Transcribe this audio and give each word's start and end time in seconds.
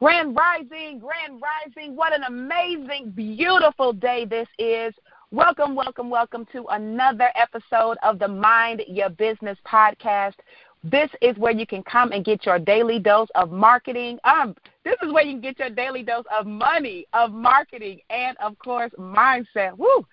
Grand 0.00 0.36
Rising, 0.36 0.98
Grand 0.98 1.40
Rising. 1.40 1.94
What 1.94 2.12
an 2.12 2.24
amazing, 2.24 3.12
beautiful 3.14 3.92
day 3.92 4.24
this 4.24 4.48
is. 4.58 4.92
Welcome, 5.30 5.76
welcome, 5.76 6.10
welcome 6.10 6.46
to 6.50 6.64
another 6.70 7.28
episode 7.36 7.96
of 8.02 8.18
the 8.18 8.26
Mind 8.26 8.82
Your 8.88 9.08
Business 9.08 9.56
podcast. 9.64 10.34
This 10.82 11.08
is 11.22 11.36
where 11.36 11.52
you 11.52 11.64
can 11.64 11.84
come 11.84 12.10
and 12.10 12.24
get 12.24 12.44
your 12.44 12.58
daily 12.58 12.98
dose 12.98 13.28
of 13.36 13.52
marketing. 13.52 14.18
Um, 14.24 14.56
this 14.84 14.96
is 15.00 15.12
where 15.12 15.24
you 15.24 15.34
can 15.34 15.40
get 15.40 15.60
your 15.60 15.70
daily 15.70 16.02
dose 16.02 16.26
of 16.36 16.44
money, 16.44 17.06
of 17.12 17.30
marketing, 17.30 18.00
and 18.10 18.36
of 18.38 18.58
course, 18.58 18.90
mindset. 18.98 19.78
Woo! 19.78 20.04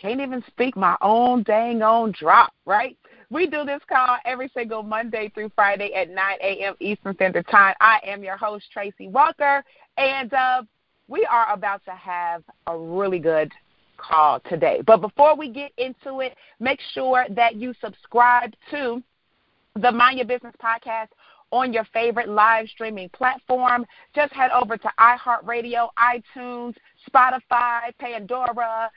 Can't 0.00 0.20
even 0.20 0.42
speak 0.46 0.76
my 0.76 0.96
own 1.00 1.42
dang 1.42 1.82
own 1.82 2.12
drop, 2.12 2.52
right? 2.66 2.96
We 3.30 3.46
do 3.46 3.64
this 3.64 3.80
call 3.88 4.18
every 4.24 4.50
single 4.54 4.82
Monday 4.82 5.30
through 5.34 5.52
Friday 5.54 5.94
at 5.94 6.10
9 6.10 6.16
a.m. 6.42 6.74
Eastern 6.80 7.14
Standard 7.14 7.46
Time. 7.48 7.74
I 7.80 7.98
am 8.04 8.22
your 8.22 8.36
host, 8.36 8.66
Tracy 8.72 9.08
Walker, 9.08 9.64
and 9.96 10.32
uh, 10.34 10.62
we 11.08 11.24
are 11.30 11.50
about 11.52 11.84
to 11.84 11.92
have 11.92 12.42
a 12.66 12.76
really 12.76 13.18
good 13.18 13.50
call 13.96 14.40
today. 14.40 14.82
But 14.86 15.00
before 15.00 15.36
we 15.36 15.48
get 15.48 15.72
into 15.78 16.20
it, 16.20 16.36
make 16.60 16.80
sure 16.92 17.26
that 17.30 17.56
you 17.56 17.72
subscribe 17.80 18.52
to 18.70 19.02
the 19.80 19.92
Mind 19.92 20.18
Your 20.18 20.26
Business 20.26 20.54
podcast 20.62 21.08
on 21.50 21.72
your 21.72 21.84
favorite 21.92 22.28
live 22.28 22.68
streaming 22.68 23.08
platform. 23.10 23.86
Just 24.14 24.32
head 24.32 24.50
over 24.50 24.76
to 24.76 24.90
iHeartRadio, 24.98 25.88
iTunes, 25.98 26.74
Spotify, 27.08 27.96
Pandora, 27.98 28.90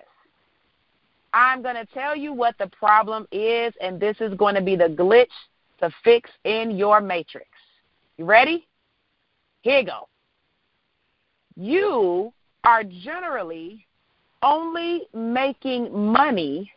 I'm 1.34 1.62
going 1.62 1.76
to 1.76 1.86
tell 1.94 2.16
you 2.16 2.34
what 2.34 2.58
the 2.58 2.68
problem 2.68 3.28
is, 3.32 3.74
and 3.82 4.00
this 4.00 4.18
is 4.22 4.34
going 4.36 4.56
to 4.56 4.62
be 4.62 4.76
the 4.76 4.86
glitch 4.86 5.28
to 5.80 5.92
fix 6.04 6.30
in 6.46 6.72
your 6.72 7.02
matrix. 7.02 7.48
You 8.18 8.26
ready? 8.26 8.66
Here 9.62 9.80
you 9.80 9.86
go. 9.86 10.08
You 11.56 12.34
are 12.64 12.84
generally 12.84 13.86
only 14.42 15.08
making 15.14 15.94
money 15.94 16.72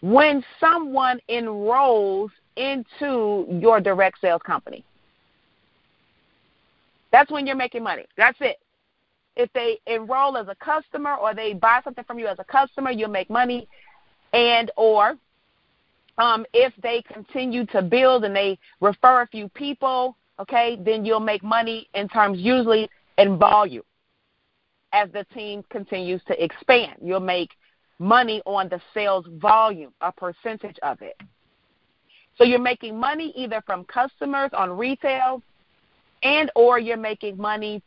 when 0.00 0.44
someone 0.58 1.20
enrolls 1.28 2.30
into 2.56 3.46
your 3.48 3.80
direct 3.80 4.20
sales 4.20 4.42
company. 4.44 4.84
That's 7.12 7.30
when 7.30 7.46
you're 7.46 7.56
making 7.56 7.82
money. 7.82 8.06
That's 8.16 8.38
it. 8.40 8.58
If 9.36 9.52
they 9.52 9.78
enroll 9.86 10.36
as 10.36 10.48
a 10.48 10.54
customer 10.56 11.14
or 11.14 11.34
they 11.34 11.54
buy 11.54 11.80
something 11.84 12.04
from 12.04 12.18
you 12.18 12.26
as 12.26 12.38
a 12.38 12.44
customer, 12.44 12.90
you'll 12.90 13.10
make 13.10 13.30
money. 13.30 13.68
And 14.32 14.70
or 14.76 15.14
um, 16.18 16.44
if 16.52 16.72
they 16.82 17.02
continue 17.02 17.66
to 17.66 17.82
build 17.82 18.24
and 18.24 18.34
they 18.34 18.58
refer 18.80 19.22
a 19.22 19.26
few 19.26 19.48
people, 19.50 20.16
okay, 20.38 20.78
then 20.84 21.04
you'll 21.04 21.20
make 21.20 21.42
money 21.42 21.88
in 21.94 22.08
terms 22.08 22.38
usually 22.38 22.88
in 23.18 23.38
volume 23.38 23.82
as 24.92 25.08
the 25.12 25.24
team 25.34 25.64
continues 25.70 26.20
to 26.26 26.44
expand. 26.44 26.96
You'll 27.02 27.20
make 27.20 27.50
money 28.00 28.42
on 28.46 28.68
the 28.68 28.80
sales 28.92 29.26
volume, 29.40 29.92
a 30.00 30.10
percentage 30.10 30.78
of 30.82 31.00
it. 31.02 31.16
So 32.36 32.44
you're 32.44 32.58
making 32.58 32.98
money 32.98 33.32
either 33.36 33.62
from 33.66 33.84
customers 33.84 34.50
on 34.54 34.76
retail 34.76 35.42
and 36.22 36.50
or 36.56 36.78
you're 36.78 36.96
making 36.96 37.36
money 37.36 37.82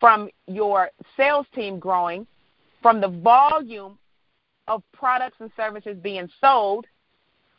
from 0.00 0.30
your 0.46 0.90
sales 1.16 1.46
team 1.54 1.78
growing 1.78 2.26
from 2.80 3.00
the 3.00 3.08
volume 3.08 3.98
of 4.68 4.82
products 4.92 5.36
and 5.40 5.50
services 5.56 5.96
being 6.02 6.28
sold 6.40 6.86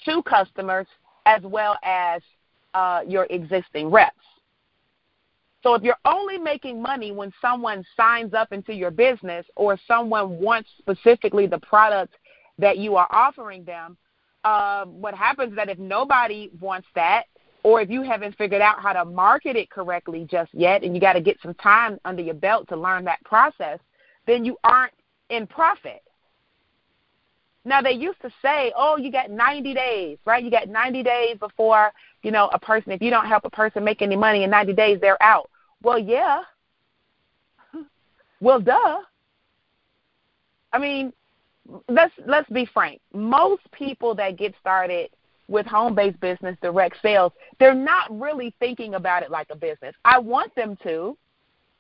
to 0.06 0.24
customers 0.24 0.88
as 1.26 1.44
well 1.44 1.78
as 1.84 2.22
uh, 2.74 3.02
your 3.08 3.28
existing 3.30 3.90
reps. 3.90 4.16
So 5.62 5.74
if 5.74 5.84
you're 5.84 5.98
only 6.06 6.38
making 6.38 6.82
money 6.82 7.12
when 7.12 7.34
someone 7.42 7.86
signs 7.98 8.34
up 8.34 8.52
into 8.54 8.74
your 8.74 8.92
business 8.92 9.46
or 9.56 9.78
someone 9.88 10.40
wants 10.40 10.70
specifically 10.78 11.48
the 11.48 11.60
product 11.60 12.14
that 12.58 12.78
you 12.78 12.96
are 12.96 13.08
offering 13.12 13.66
them, 13.66 13.98
uh, 14.46 14.86
what 14.86 15.14
happens 15.14 15.52
is 15.52 15.56
that 15.58 15.70
if 15.70 15.78
nobody 15.78 16.50
wants 16.60 16.88
that, 16.96 17.24
or 17.64 17.82
if 17.82 17.90
you 17.90 18.02
haven't 18.02 18.38
figured 18.38 18.62
out 18.62 18.82
how 18.82 18.94
to 18.94 19.04
market 19.04 19.58
it 19.58 19.70
correctly 19.70 20.26
just 20.30 20.54
yet, 20.54 20.84
and 20.84 20.96
you 20.96 21.02
got 21.02 21.14
to 21.14 21.22
get 21.22 21.38
some 21.42 21.54
time 21.56 22.00
under 22.06 22.22
your 22.22 22.34
belt 22.34 22.70
to 22.70 22.78
learn 22.78 23.04
that 23.04 23.22
process, 23.26 23.80
then 24.28 24.46
you 24.46 24.58
aren't 24.64 24.94
in 25.30 25.46
profit. 25.46 26.02
Now 27.66 27.82
they 27.82 27.92
used 27.92 28.22
to 28.22 28.32
say, 28.42 28.72
"Oh, 28.76 28.96
you 28.96 29.12
got 29.12 29.30
90 29.30 29.74
days, 29.74 30.18
right? 30.26 30.42
You 30.42 30.50
got 30.50 30.70
90 30.70 31.04
days 31.04 31.38
before, 31.38 31.92
you 32.24 32.32
know, 32.32 32.50
a 32.54 32.60
person 32.60 32.92
if 32.92 33.02
you 33.02 33.10
don't 33.10 33.26
help 33.26 33.46
a 33.46 33.50
person 33.50 33.84
make 33.84 34.02
any 34.02 34.16
money 34.16 34.44
in 34.44 34.50
90 34.50 34.74
days, 34.74 35.00
they're 35.02 35.22
out." 35.22 35.50
Well, 35.82 36.00
yeah. 36.00 36.42
well, 38.42 38.60
duh. 38.60 39.00
I 40.72 40.78
mean, 40.78 41.14
let's 41.88 42.14
let's 42.26 42.50
be 42.50 42.66
frank. 42.66 43.02
Most 43.14 43.64
people 43.72 44.16
that 44.16 44.38
get 44.38 44.54
started 44.60 45.10
with 45.48 45.66
home-based 45.66 46.20
business 46.20 46.56
direct 46.62 46.96
sales, 47.02 47.32
they're 47.60 47.74
not 47.74 48.08
really 48.20 48.54
thinking 48.60 48.94
about 48.94 49.24
it 49.24 49.32
like 49.32 49.48
a 49.50 49.56
business. 49.56 49.96
I 50.06 50.20
want 50.20 50.54
them 50.56 50.78
to. 50.84 51.18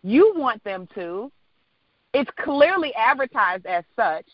You 0.01 0.33
want 0.35 0.63
them 0.63 0.87
to. 0.95 1.31
It's 2.13 2.31
clearly 2.43 2.93
advertised 2.95 3.67
as 3.67 3.83
such 3.95 4.25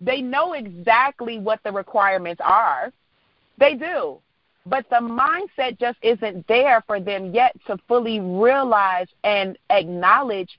they 0.00 0.20
know 0.20 0.52
exactly 0.52 1.38
what 1.38 1.60
the 1.64 1.72
requirements 1.72 2.40
are. 2.44 2.92
They 3.58 3.74
do. 3.74 4.18
But 4.66 4.88
the 4.88 4.96
mindset 4.96 5.78
just 5.78 5.98
isn't 6.02 6.46
there 6.46 6.82
for 6.86 6.98
them 7.00 7.34
yet 7.34 7.54
to 7.66 7.78
fully 7.86 8.20
realize 8.20 9.08
and 9.22 9.58
acknowledge 9.70 10.58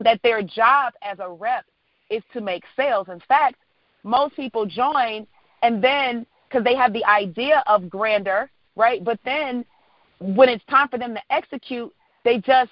that 0.00 0.20
their 0.22 0.42
job 0.42 0.94
as 1.02 1.18
a 1.18 1.28
rep 1.28 1.64
is 2.10 2.22
to 2.32 2.40
make 2.40 2.64
sales. 2.76 3.08
In 3.10 3.20
fact, 3.28 3.56
most 4.02 4.34
people 4.34 4.66
join 4.66 5.26
and 5.62 5.82
then 5.82 6.26
because 6.48 6.64
they 6.64 6.74
have 6.74 6.92
the 6.92 7.04
idea 7.04 7.62
of 7.66 7.88
grandeur, 7.88 8.50
right? 8.76 9.02
But 9.02 9.18
then 9.24 9.64
when 10.20 10.48
it's 10.48 10.64
time 10.66 10.88
for 10.88 10.98
them 10.98 11.14
to 11.14 11.20
execute, 11.30 11.92
they 12.24 12.38
just 12.38 12.70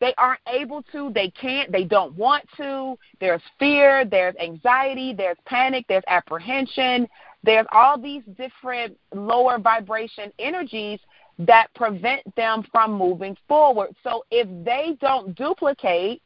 they 0.00 0.12
aren't 0.18 0.40
able 0.52 0.82
to, 0.92 1.10
they 1.14 1.30
can't, 1.30 1.72
they 1.72 1.84
don't 1.84 2.14
want 2.14 2.44
to. 2.56 2.98
There's 3.20 3.40
fear, 3.58 4.04
there's 4.04 4.34
anxiety, 4.36 5.14
there's 5.14 5.38
panic, 5.46 5.86
there's 5.88 6.04
apprehension, 6.08 7.08
there's 7.44 7.66
all 7.72 8.00
these 8.00 8.22
different 8.38 8.96
lower 9.14 9.58
vibration 9.58 10.32
energies 10.38 10.98
that 11.38 11.66
prevent 11.74 12.22
them 12.36 12.64
from 12.72 12.92
moving 12.94 13.36
forward. 13.46 13.94
So 14.02 14.24
if 14.30 14.48
they 14.64 14.96
don't 15.00 15.36
duplicate, 15.36 16.22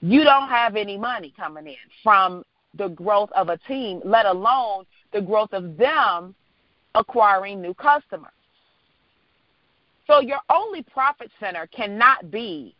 you 0.00 0.24
don't 0.24 0.48
have 0.48 0.76
any 0.76 0.98
money 0.98 1.32
coming 1.36 1.66
in 1.66 1.76
from 2.02 2.44
the 2.74 2.88
growth 2.88 3.30
of 3.32 3.48
a 3.48 3.56
team, 3.58 4.00
let 4.04 4.26
alone 4.26 4.84
the 5.12 5.20
growth 5.20 5.52
of 5.52 5.76
them 5.76 6.34
acquiring 6.94 7.62
new 7.62 7.74
customers. 7.74 8.32
So 10.06 10.20
your 10.20 10.40
only 10.50 10.82
profit 10.82 11.30
center 11.38 11.66
cannot 11.68 12.30
be 12.30 12.74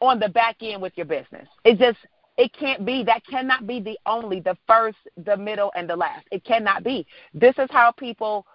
on 0.00 0.18
the 0.18 0.28
back 0.28 0.56
end 0.62 0.80
with 0.80 0.92
your 0.96 1.06
business. 1.06 1.48
It 1.64 1.78
just 1.78 1.98
It 2.38 2.52
can't 2.54 2.84
be. 2.84 3.02
That 3.04 3.22
cannot 3.26 3.66
be 3.66 3.80
the 3.80 3.98
only, 4.06 4.40
the 4.40 4.56
first, 4.66 4.98
the 5.24 5.36
middle, 5.36 5.70
and 5.76 5.88
the 5.88 5.96
last. 5.96 6.26
It 6.30 6.44
cannot 6.44 6.82
be. 6.82 7.06
This 7.34 7.54
is 7.58 7.68
how 7.70 7.92
people 7.92 8.46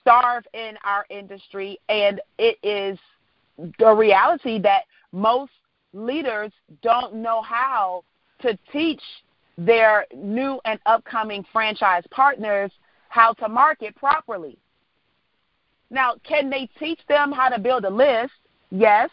starve 0.00 0.44
in 0.54 0.76
our 0.84 1.04
industry, 1.10 1.78
and 1.88 2.20
it 2.38 2.58
is 2.62 2.98
the 3.78 3.92
reality 3.92 4.58
that 4.60 4.82
most 5.12 5.52
leaders 5.92 6.52
don't 6.82 7.14
know 7.14 7.42
how 7.42 8.04
to 8.42 8.58
teach 8.72 9.02
their 9.56 10.06
new 10.14 10.60
and 10.64 10.80
upcoming 10.86 11.44
franchise 11.52 12.02
partners 12.10 12.70
how 13.08 13.32
to 13.34 13.48
market 13.48 13.94
properly. 13.96 14.58
Now, 15.90 16.14
can 16.24 16.50
they 16.50 16.68
teach 16.78 16.98
them 17.08 17.30
how 17.30 17.48
to 17.48 17.58
build 17.60 17.84
a 17.84 17.90
list? 17.90 18.32
Yes. 18.70 19.10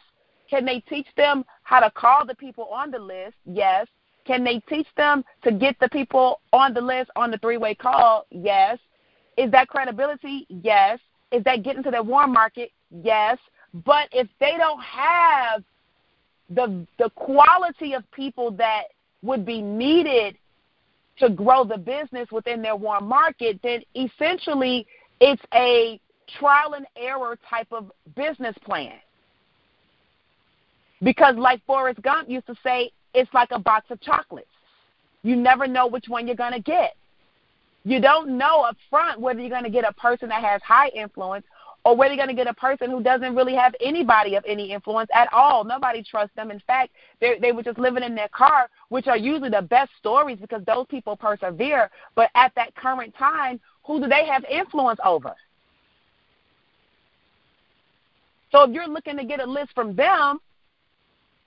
Can 0.50 0.66
they 0.66 0.80
teach 0.82 1.06
them 1.16 1.46
how 1.64 1.80
to 1.80 1.92
call 1.92 2.26
the 2.26 2.36
people 2.36 2.66
on 2.66 2.90
the 2.90 3.00
list? 3.00 3.36
Yes. 3.46 3.88
Can 4.26 4.44
they 4.44 4.60
teach 4.70 4.88
them 4.98 5.24
to 5.44 5.52
get 5.52 5.80
the 5.80 5.90
people 5.90 6.42
on 6.54 6.74
the 6.74 6.82
list 6.82 7.10
on 7.16 7.32
the 7.32 7.38
three 7.38 7.58
way 7.58 7.76
call? 7.76 8.26
Yes. 8.30 8.78
Is 9.38 9.52
that 9.52 9.68
credibility? 9.68 10.46
Yes. 10.50 11.00
Is 11.32 11.44
that 11.46 11.64
getting 11.64 11.84
to 11.84 11.92
the 11.92 12.04
warm 12.04 12.34
market? 12.34 12.72
Yes. 12.92 13.38
But 13.74 14.10
if 14.12 14.28
they 14.40 14.56
don't 14.58 14.82
have 14.82 15.64
the 16.50 16.86
the 17.00 17.10
quality 17.12 17.94
of 17.94 18.10
people 18.12 18.52
that 18.52 18.84
would 19.22 19.46
be 19.46 19.62
needed 19.62 20.38
to 21.18 21.30
grow 21.30 21.64
the 21.64 21.78
business 21.78 22.28
within 22.32 22.62
their 22.62 22.76
warm 22.76 23.08
market, 23.08 23.60
then 23.64 23.82
essentially 23.96 24.86
it's 25.20 25.42
a 25.54 26.00
trial 26.40 26.74
and 26.74 26.86
error 26.96 27.38
type 27.50 27.68
of 27.72 27.92
business 28.16 28.56
plan. 28.66 28.94
Because, 31.04 31.36
like 31.36 31.64
Forrest 31.66 32.02
Gump 32.02 32.30
used 32.30 32.48
to 32.48 32.56
say, 32.64 32.92
it's 33.14 33.34
like 33.34 33.50
a 33.52 33.60
box 33.60 33.90
of 33.90 34.00
chocolates. 34.02 34.48
You 35.24 35.36
never 35.36 35.68
know 35.68 35.88
which 35.88 36.06
one 36.08 36.28
you're 36.28 36.36
going 36.36 36.54
to 36.54 36.60
get. 36.60 36.96
You 37.84 38.00
don't 38.00 38.38
know 38.38 38.62
up 38.62 38.78
front 38.90 39.20
whether 39.20 39.40
you're 39.40 39.50
going 39.50 39.64
to 39.64 39.70
get 39.70 39.86
a 39.88 39.94
person 39.94 40.30
that 40.30 40.44
has 40.44 40.62
high 40.62 40.90
influence 40.90 41.46
or 41.84 41.96
whether 41.96 42.14
you're 42.14 42.24
going 42.24 42.36
to 42.36 42.40
get 42.40 42.50
a 42.50 42.54
person 42.54 42.92
who 42.92 43.02
doesn't 43.02 43.36
really 43.36 43.56
have 43.56 43.74
anybody 43.82 44.36
of 44.36 44.44
any 44.48 44.72
influence 44.72 45.10
at 45.14 45.32
all. 45.34 45.64
Nobody 45.64 46.04
trusts 46.04 46.36
them. 46.36 46.52
In 46.52 46.60
fact, 46.68 46.92
they 47.20 47.40
they 47.40 47.52
were 47.52 47.64
just 47.64 47.80
living 47.80 48.04
in 48.04 48.14
their 48.14 48.30
car, 48.30 48.70
which 48.90 49.08
are 49.08 49.18
usually 49.18 49.50
the 49.50 49.64
best 49.64 49.92
stories 49.98 50.38
because 50.40 50.64
those 50.66 50.86
people 50.90 51.16
persevere. 51.16 51.90
But 52.16 52.30
at 52.36 52.54
that 52.56 52.76
current 52.76 53.16
time, 53.16 53.60
who 53.84 54.00
do 54.00 54.08
they 54.08 54.26
have 54.28 54.44
influence 54.46 55.00
over? 55.04 55.34
So 58.52 58.64
if 58.64 58.72
you're 58.72 58.88
looking 58.88 59.18
to 59.18 59.26
get 59.26 59.40
a 59.40 59.46
list 59.46 59.72
from 59.74 59.96
them 59.96 60.40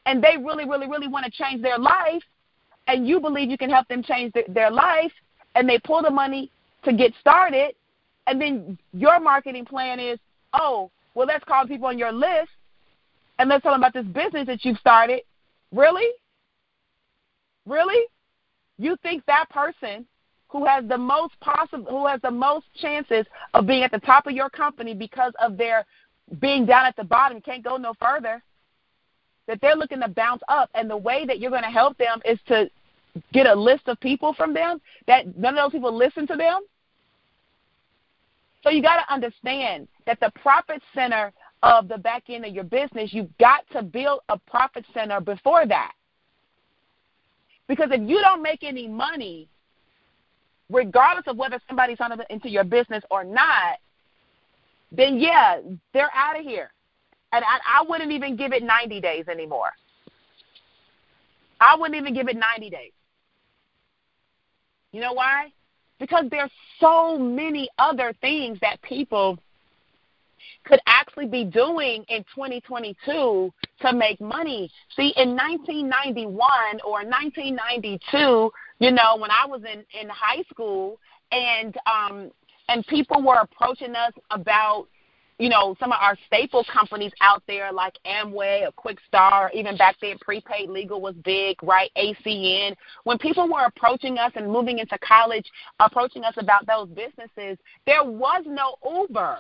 and 0.07 0.23
they 0.23 0.37
really, 0.37 0.69
really, 0.69 0.89
really 0.89 1.09
want 1.09 1.25
to 1.25 1.31
change 1.31 1.63
their 1.63 1.79
life 1.79 2.23
and 2.87 3.07
you 3.07 3.21
believe 3.21 3.51
you 3.51 3.59
can 3.59 3.71
help 3.71 3.89
them 3.89 4.03
change 4.03 4.33
their 4.49 4.71
life 4.71 5.13
and 5.55 5.69
they 5.69 5.79
pull 5.79 6.03
the 6.03 6.11
money 6.11 6.51
to 6.85 6.93
get 6.93 7.13
started 7.21 7.75
and 8.27 8.41
then 8.41 8.79
your 8.93 9.21
marketing 9.21 9.65
plan 9.65 10.01
is, 10.01 10.19
oh, 10.53 10.91
well, 11.15 11.27
let's 11.27 11.45
call 11.45 11.67
people 11.67 11.87
on 11.87 11.99
your 11.99 12.13
list 12.13 12.51
and 13.39 13.49
let's 13.49 13.63
tell 13.63 13.73
them 13.73 13.81
about 13.81 13.95
this 13.95 14.07
business 14.07 14.47
that 14.47 14.65
you've 14.65 14.79
started. 14.79 15.23
Really? 15.73 16.09
Really? 17.67 18.07
You 18.79 18.97
think 19.03 19.25
that 19.27 19.47
person 19.51 20.07
who 20.49 20.65
has 20.67 20.85
the 20.89 20.99
most 20.99 21.39
possible 21.41 21.91
who 21.91 22.07
has 22.07 22.21
the 22.23 22.31
most 22.31 22.67
chances 22.81 23.27
of 23.55 23.67
being 23.67 23.83
at 23.83 23.91
the 23.91 23.99
top 24.01 24.27
of 24.27 24.33
your 24.33 24.49
company 24.49 24.95
because 24.95 25.33
of 25.41 25.57
their 25.57 25.85
being 26.41 26.65
down 26.65 26.87
at 26.87 26.97
the 26.97 27.05
bottom 27.05 27.41
can't 27.41 27.65
go 27.65 27.77
no 27.77 27.93
further 28.01 28.43
that 29.47 29.61
they're 29.61 29.77
looking 29.77 30.01
to 30.01 30.09
bounce 30.09 30.43
up 30.49 30.71
and 30.75 30.89
the 30.89 30.97
way 30.97 31.27
that 31.27 31.39
you're 31.39 31.51
going 31.51 31.63
to 31.63 31.69
help 31.69 31.97
them 31.99 32.21
is 32.25 32.39
to 32.49 32.71
get 33.33 33.47
a 33.47 33.55
list 33.55 33.87
of 33.87 34.01
people 34.01 34.35
from 34.35 34.53
them 34.55 34.81
that 35.07 35.37
none 35.37 35.57
of 35.57 35.65
those 35.65 35.73
people 35.73 35.95
listen 35.97 36.27
to 36.27 36.37
them 36.37 36.63
so 38.65 38.71
you 38.71 38.81
got 38.81 38.97
to 39.05 39.13
understand 39.13 39.87
that 40.07 40.19
the 40.21 40.33
profit 40.41 40.83
center 40.95 41.33
of 41.63 41.87
the 41.87 41.99
back 41.99 42.25
end 42.29 42.45
of 42.45 42.55
your 42.55 42.65
business, 42.65 43.13
you've 43.13 43.37
got 43.39 43.65
to 43.73 43.83
build 43.83 44.21
a 44.31 44.39
profit 44.39 44.85
center 44.95 45.21
before 45.21 45.67
that. 45.67 45.93
Because 47.69 47.89
if 47.91 48.07
you 48.09 48.21
don't 48.21 48.43
make 48.43 48.63
any 48.63 48.89
money, 48.89 49.49
regardless 50.71 51.27
of 51.27 51.37
whether 51.37 51.61
somebody's 51.69 51.99
on 52.01 52.19
into 52.31 52.49
your 52.49 52.65
business 52.65 53.05
or 53.11 53.23
not, 53.23 53.79
then 54.93 55.19
yeah, 55.19 55.61
they're 55.93 56.11
out 56.15 56.39
of 56.39 56.45
here. 56.45 56.71
And 57.35 57.45
I, 57.45 57.81
I 57.81 57.85
wouldn't 57.89 58.13
even 58.13 58.37
give 58.37 58.53
it 58.53 58.63
90 58.63 59.01
days 59.01 59.29
anymore. 59.29 59.71
I 61.61 61.77
wouldn't 61.77 61.97
even 61.97 62.15
give 62.15 62.29
it 62.29 62.37
90 62.37 62.71
days. 62.71 62.93
You 64.93 65.01
know 65.01 65.13
why? 65.13 65.51
because 65.99 66.25
there's 66.31 66.51
so 66.81 67.19
many 67.19 67.69
other 67.79 68.13
things 68.21 68.59
that 68.61 68.81
people 68.83 69.39
could 70.65 70.81
actually 70.87 71.27
be 71.27 71.45
doing 71.45 72.05
in 72.09 72.23
2022 72.35 73.53
to 73.81 73.93
make 73.93 74.21
money. 74.21 74.71
See, 74.97 75.13
in 75.17 75.37
1991 75.37 76.81
or 76.85 77.05
1992, 77.05 78.51
you 78.81 78.91
know, 78.91 79.17
when 79.19 79.31
I 79.31 79.47
was 79.47 79.63
in 79.63 79.85
in 79.99 80.09
high 80.09 80.43
school 80.51 80.99
and 81.33 81.77
um 81.87 82.31
and 82.69 82.87
people 82.87 83.23
were 83.23 83.37
approaching 83.37 83.95
us 83.95 84.13
about 84.31 84.87
you 85.39 85.49
know, 85.49 85.75
some 85.81 85.91
of 85.91 85.99
our 86.01 86.17
staple 86.27 86.65
companies 86.73 87.13
out 87.21 87.43
there 87.49 87.73
like 87.73 87.99
Amway 88.07 88.67
or 88.67 88.73
Quixtar, 88.73 89.51
even 89.53 89.77
back 89.77 89.97
then 90.01 90.17
prepaid 90.21 90.71
legal 90.71 91.01
was 91.01 91.15
big, 91.25 91.61
right? 91.63 91.91
ACN. 91.97 92.77
When 93.03 93.19
people 93.19 93.49
were 93.49 93.65
approaching 93.67 94.17
us 94.17 94.33
and 94.37 94.51
moving 94.51 94.79
into 94.79 94.97
college, 94.99 95.47
approaching 95.81 96.23
us 96.23 96.35
about 96.37 96.67
those 96.67 96.89
businesses, 96.89 97.59
there 97.85 98.05
was 98.05 98.45
no 98.47 98.77
Uber. 98.89 99.39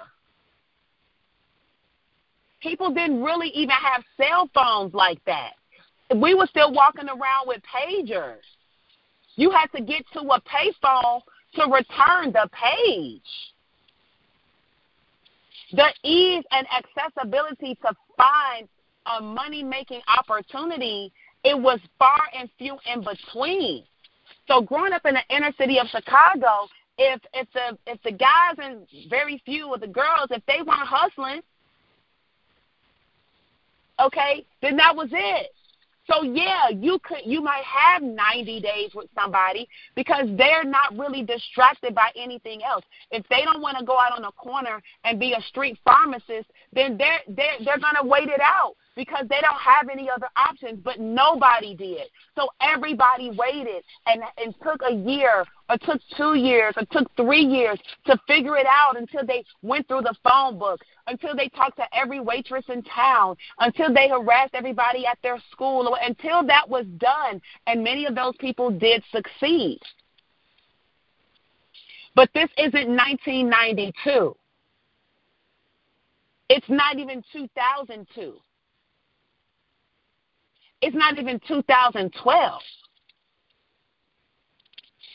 People 2.60 2.92
didn't 2.92 3.22
really 3.22 3.48
even 3.50 3.70
have 3.70 4.02
cell 4.16 4.50
phones 4.52 4.94
like 4.94 5.24
that. 5.26 5.52
We 6.16 6.34
were 6.34 6.46
still 6.46 6.72
walking 6.72 7.08
around 7.08 7.46
with 7.46 7.60
pagers. 7.62 8.42
You 9.36 9.50
had 9.50 9.66
to 9.76 9.82
get 9.82 10.04
to 10.14 10.20
a 10.20 10.40
payphone 10.40 11.20
to 11.54 11.70
return 11.70 12.32
the 12.32 12.48
page 12.52 13.22
the 15.72 15.92
ease 16.02 16.44
and 16.50 16.66
accessibility 16.70 17.74
to 17.76 17.94
find 18.16 18.68
a 19.18 19.20
money 19.20 19.62
making 19.62 20.00
opportunity, 20.18 21.12
it 21.44 21.58
was 21.58 21.80
far 21.98 22.20
and 22.38 22.48
few 22.58 22.76
in 22.92 23.04
between. 23.04 23.84
So 24.48 24.60
growing 24.60 24.92
up 24.92 25.04
in 25.06 25.14
the 25.14 25.36
inner 25.36 25.52
city 25.58 25.78
of 25.78 25.86
Chicago, 25.88 26.68
if 26.98 27.20
if 27.32 27.48
the 27.52 27.78
if 27.86 28.02
the 28.02 28.12
guys 28.12 28.56
and 28.58 28.86
very 29.08 29.42
few 29.44 29.72
of 29.74 29.80
the 29.80 29.86
girls, 29.86 30.28
if 30.30 30.44
they 30.46 30.58
weren't 30.58 30.86
hustling, 30.86 31.40
okay, 34.00 34.44
then 34.62 34.76
that 34.76 34.94
was 34.94 35.08
it. 35.12 35.52
So 36.10 36.22
yeah, 36.22 36.68
you 36.68 36.98
could 37.02 37.20
you 37.24 37.40
might 37.40 37.64
have 37.64 38.02
90 38.02 38.60
days 38.60 38.90
with 38.94 39.08
somebody 39.14 39.68
because 39.94 40.26
they're 40.36 40.64
not 40.64 40.96
really 40.96 41.22
distracted 41.22 41.94
by 41.94 42.10
anything 42.16 42.62
else. 42.62 42.84
If 43.10 43.26
they 43.28 43.42
don't 43.44 43.62
want 43.62 43.78
to 43.78 43.84
go 43.84 43.98
out 43.98 44.12
on 44.16 44.24
a 44.24 44.32
corner 44.32 44.82
and 45.04 45.18
be 45.18 45.32
a 45.32 45.40
street 45.42 45.78
pharmacist, 45.84 46.50
then 46.72 46.98
they're 46.98 47.20
they're 47.28 47.56
they're 47.64 47.78
going 47.78 47.96
to 48.00 48.06
wait 48.06 48.28
it 48.28 48.40
out 48.40 48.76
because 48.96 49.26
they 49.28 49.40
don't 49.40 49.60
have 49.60 49.88
any 49.88 50.08
other 50.08 50.28
options, 50.36 50.80
but 50.82 51.00
nobody 51.00 51.74
did. 51.74 52.08
So 52.36 52.48
everybody 52.60 53.30
waited 53.30 53.82
and, 54.06 54.22
and 54.38 54.54
took 54.62 54.80
a 54.88 54.92
year 54.92 55.44
or 55.68 55.78
took 55.78 56.00
two 56.16 56.34
years 56.34 56.74
or 56.76 56.84
took 56.90 57.10
three 57.16 57.42
years 57.42 57.78
to 58.06 58.18
figure 58.26 58.56
it 58.56 58.66
out 58.66 58.96
until 58.96 59.26
they 59.26 59.44
went 59.62 59.88
through 59.88 60.02
the 60.02 60.14
phone 60.22 60.58
book, 60.58 60.80
until 61.06 61.34
they 61.34 61.48
talked 61.48 61.76
to 61.78 61.84
every 61.94 62.20
waitress 62.20 62.64
in 62.68 62.82
town, 62.82 63.36
until 63.58 63.92
they 63.92 64.08
harassed 64.08 64.54
everybody 64.54 65.06
at 65.06 65.18
their 65.22 65.38
school, 65.50 65.96
until 66.00 66.46
that 66.46 66.68
was 66.68 66.86
done. 66.98 67.40
And 67.66 67.82
many 67.82 68.06
of 68.06 68.14
those 68.14 68.34
people 68.38 68.70
did 68.70 69.02
succeed. 69.10 69.80
But 72.14 72.30
this 72.32 72.48
isn't 72.56 72.88
1992. 72.88 74.36
It's 76.48 76.68
not 76.68 76.98
even 76.98 77.24
2002. 77.32 78.34
It's 80.84 80.94
not 80.94 81.18
even 81.18 81.40
2012. 81.48 82.60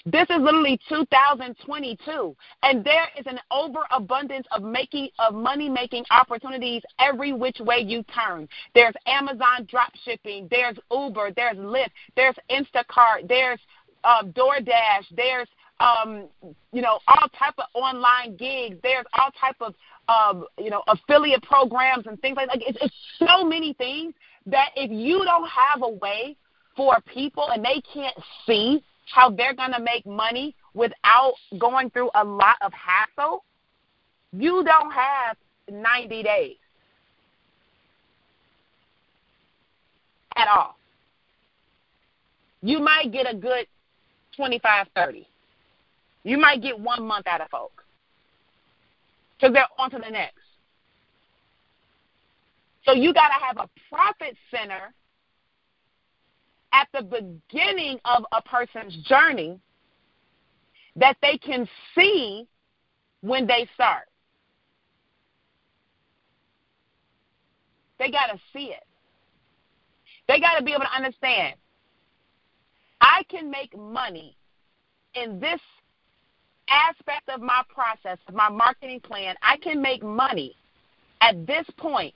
This 0.05 0.23
is 0.23 0.37
literally 0.39 0.79
2022, 0.89 2.35
and 2.63 2.83
there 2.83 3.07
is 3.19 3.27
an 3.27 3.39
overabundance 3.51 4.47
of 4.51 4.63
making 4.63 5.09
of 5.19 5.35
money 5.35 5.69
making 5.69 6.05
opportunities 6.09 6.81
every 6.97 7.33
which 7.33 7.59
way 7.59 7.81
you 7.81 8.03
turn. 8.03 8.49
There's 8.73 8.95
Amazon 9.05 9.67
drop 9.69 9.91
shipping, 10.03 10.47
there's 10.49 10.77
Uber, 10.89 11.33
there's 11.35 11.57
Lyft, 11.57 11.91
there's 12.15 12.35
Instacart, 12.49 13.27
there's 13.27 13.59
uh, 14.03 14.23
DoorDash, 14.23 15.05
there's 15.15 15.49
um, 15.79 16.27
you 16.73 16.81
know 16.81 16.99
all 17.07 17.27
type 17.37 17.53
of 17.59 17.65
online 17.75 18.35
gigs. 18.37 18.77
There's 18.81 19.05
all 19.13 19.29
type 19.39 19.57
of 19.61 19.75
um, 20.07 20.45
you 20.57 20.71
know 20.71 20.81
affiliate 20.87 21.43
programs 21.43 22.07
and 22.07 22.19
things 22.21 22.37
like 22.37 22.47
that. 22.47 22.57
It's, 22.67 22.79
it's 22.81 22.95
so 23.19 23.43
many 23.45 23.73
things 23.73 24.15
that 24.51 24.69
if 24.75 24.91
you 24.91 25.23
don't 25.25 25.49
have 25.49 25.81
a 25.81 25.89
way 25.89 26.35
for 26.75 26.97
people 27.13 27.49
and 27.51 27.63
they 27.63 27.81
can't 27.93 28.15
see 28.45 28.83
how 29.11 29.29
they're 29.29 29.55
going 29.55 29.71
to 29.71 29.81
make 29.81 30.05
money 30.05 30.55
without 30.73 31.33
going 31.57 31.89
through 31.89 32.09
a 32.15 32.23
lot 32.23 32.55
of 32.61 32.71
hassle, 32.73 33.43
you 34.31 34.63
don't 34.63 34.91
have 34.91 35.35
90 35.71 36.23
days 36.23 36.55
at 40.35 40.47
all. 40.47 40.77
You 42.61 42.79
might 42.79 43.11
get 43.11 43.31
a 43.31 43.35
good 43.35 43.65
25, 44.35 44.87
30. 44.95 45.27
You 46.23 46.37
might 46.37 46.61
get 46.61 46.79
one 46.79 47.03
month 47.03 47.27
out 47.27 47.41
of 47.41 47.49
folks 47.49 47.83
because 49.37 49.53
they're 49.53 49.67
on 49.77 49.89
to 49.91 49.97
the 49.97 50.09
next. 50.09 50.38
So 52.85 52.93
you 52.93 53.13
got 53.13 53.27
to 53.27 53.45
have 53.45 53.57
a 53.57 53.69
profit 53.93 54.35
center 54.51 54.93
at 56.73 56.87
the 56.93 57.01
beginning 57.01 57.99
of 58.05 58.25
a 58.31 58.41
person's 58.41 58.95
journey 59.07 59.59
that 60.95 61.17
they 61.21 61.37
can 61.37 61.67
see 61.95 62.47
when 63.21 63.47
they 63.47 63.67
start. 63.73 64.07
They 67.97 68.09
got 68.11 68.27
to 68.27 68.39
see 68.53 68.67
it. 68.67 68.83
They 70.27 70.39
got 70.39 70.57
to 70.57 70.63
be 70.63 70.71
able 70.71 70.85
to 70.85 70.95
understand 70.95 71.55
I 73.01 73.23
can 73.29 73.49
make 73.49 73.77
money 73.77 74.35
in 75.15 75.39
this 75.39 75.59
aspect 76.69 77.29
of 77.29 77.41
my 77.41 77.63
process, 77.73 78.17
my 78.31 78.49
marketing 78.49 78.99
plan. 78.99 79.35
I 79.41 79.57
can 79.57 79.81
make 79.81 80.03
money 80.03 80.55
at 81.21 81.47
this 81.47 81.65
point 81.77 82.13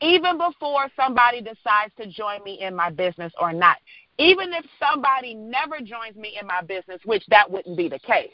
even 0.00 0.36
before 0.36 0.88
somebody 0.94 1.40
decides 1.40 1.92
to 1.98 2.06
join 2.06 2.42
me 2.44 2.60
in 2.60 2.74
my 2.74 2.90
business 2.90 3.32
or 3.40 3.52
not. 3.52 3.76
Even 4.18 4.52
if 4.52 4.64
somebody 4.78 5.34
never 5.34 5.78
joins 5.78 6.16
me 6.16 6.38
in 6.40 6.46
my 6.46 6.62
business, 6.62 7.00
which 7.04 7.22
that 7.28 7.50
wouldn't 7.50 7.76
be 7.76 7.88
the 7.88 7.98
case. 7.98 8.32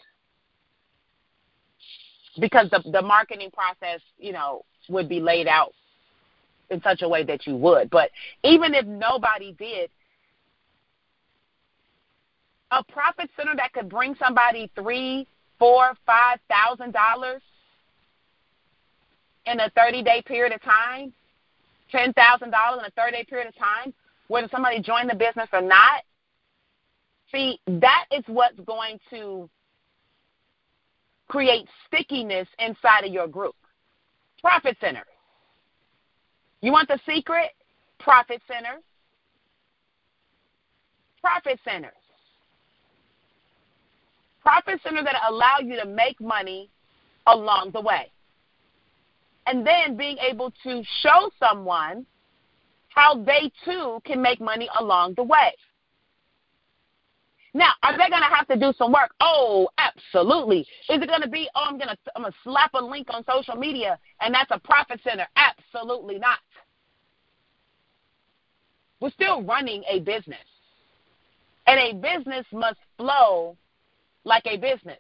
Because 2.41 2.71
the 2.71 2.83
the 2.91 3.03
marketing 3.03 3.51
process, 3.53 4.01
you 4.19 4.33
know, 4.33 4.65
would 4.89 5.09
be 5.09 5.21
laid 5.21 5.47
out 5.47 5.73
in 6.71 6.81
such 6.83 7.03
a 7.03 7.09
way 7.09 7.25
that 7.25 7.47
you 7.47 7.57
would. 7.57 7.91
But 7.91 8.11
even 8.43 8.75
if 8.75 8.87
nobody 8.87 9.53
did, 9.59 9.91
a 12.71 12.83
profit 12.85 13.29
center 13.37 13.55
that 13.57 13.73
could 13.73 13.91
bring 13.91 14.15
somebody 14.19 14.71
three, 14.75 15.27
four, 15.59 15.93
five 16.07 16.39
thousand 16.49 16.93
dollars 16.93 17.43
in 19.47 19.61
a 19.61 19.69
thirty 19.71 20.03
day 20.03 20.23
period 20.27 20.53
of 20.55 20.63
time 20.63 21.13
ten 21.93 22.13
thousand 22.15 22.51
dollars 22.51 22.81
in 22.81 22.87
a 22.87 22.91
thirty 22.91 23.19
day 23.19 23.25
period 23.25 23.47
of 23.47 23.57
time, 23.57 23.95
whether 24.29 24.49
somebody 24.51 24.81
joined 24.81 25.11
the 25.11 25.15
business 25.15 25.49
or 25.53 25.61
not. 25.61 26.03
See, 27.31 27.61
that 27.67 28.07
is 28.11 28.25
what's 28.27 28.59
going 28.67 28.99
to 29.11 29.49
create 31.29 31.67
stickiness 31.87 32.49
inside 32.59 33.05
of 33.05 33.13
your 33.13 33.29
group. 33.29 33.55
Profit 34.41 34.77
centers. 34.81 35.05
You 36.61 36.73
want 36.73 36.89
the 36.89 36.99
secret? 37.07 37.51
Profit 37.99 38.43
centers. 38.47 38.83
Profit 41.21 41.59
centers. 41.65 41.93
Profit 44.43 44.81
centers 44.83 45.05
that 45.05 45.17
allow 45.29 45.59
you 45.63 45.77
to 45.77 45.87
make 45.87 46.21
money 46.21 46.69
along 47.27 47.71
the 47.73 47.81
way 47.81 48.11
and 49.47 49.67
then 49.67 49.97
being 49.97 50.17
able 50.19 50.53
to 50.63 50.83
show 51.03 51.31
someone 51.39 52.07
how 52.89 53.23
they 53.23 53.51
too 53.65 54.01
can 54.05 54.21
make 54.21 54.41
money 54.41 54.69
along 54.79 55.15
the 55.15 55.23
way. 55.23 55.53
Now, 57.55 57.73
are 57.83 57.93
they 57.93 58.09
going 58.09 58.23
to 58.23 58.35
have 58.35 58.47
to 58.49 58.57
do 58.57 58.73
some 58.79 58.93
work? 58.93 59.13
Oh, 59.21 59.69
absolutely. 59.77 60.61
Is 60.61 61.03
it 61.03 61.09
going 61.09 61.21
to 61.21 61.29
be, 61.29 61.49
oh, 61.55 61.65
I'm 61.69 61.77
going 61.77 61.89
to 61.89 61.97
I'm 62.17 62.25
to 62.25 62.33
slap 62.43 62.71
a 62.75 62.83
link 62.83 63.09
on 63.11 63.25
social 63.31 63.57
media 63.57 63.99
and 64.21 64.35
that's 64.35 64.51
a 64.51 64.59
profit 64.59 65.01
center? 65.05 65.27
Absolutely 65.37 66.19
not. 66.19 66.39
We're 69.01 69.11
still 69.11 69.43
running 69.43 69.83
a 69.91 70.01
business. 70.01 70.39
And 71.67 71.79
a 71.79 71.93
business 71.95 72.47
must 72.53 72.79
flow 72.97 73.57
like 74.25 74.45
a 74.47 74.57
business. 74.57 74.99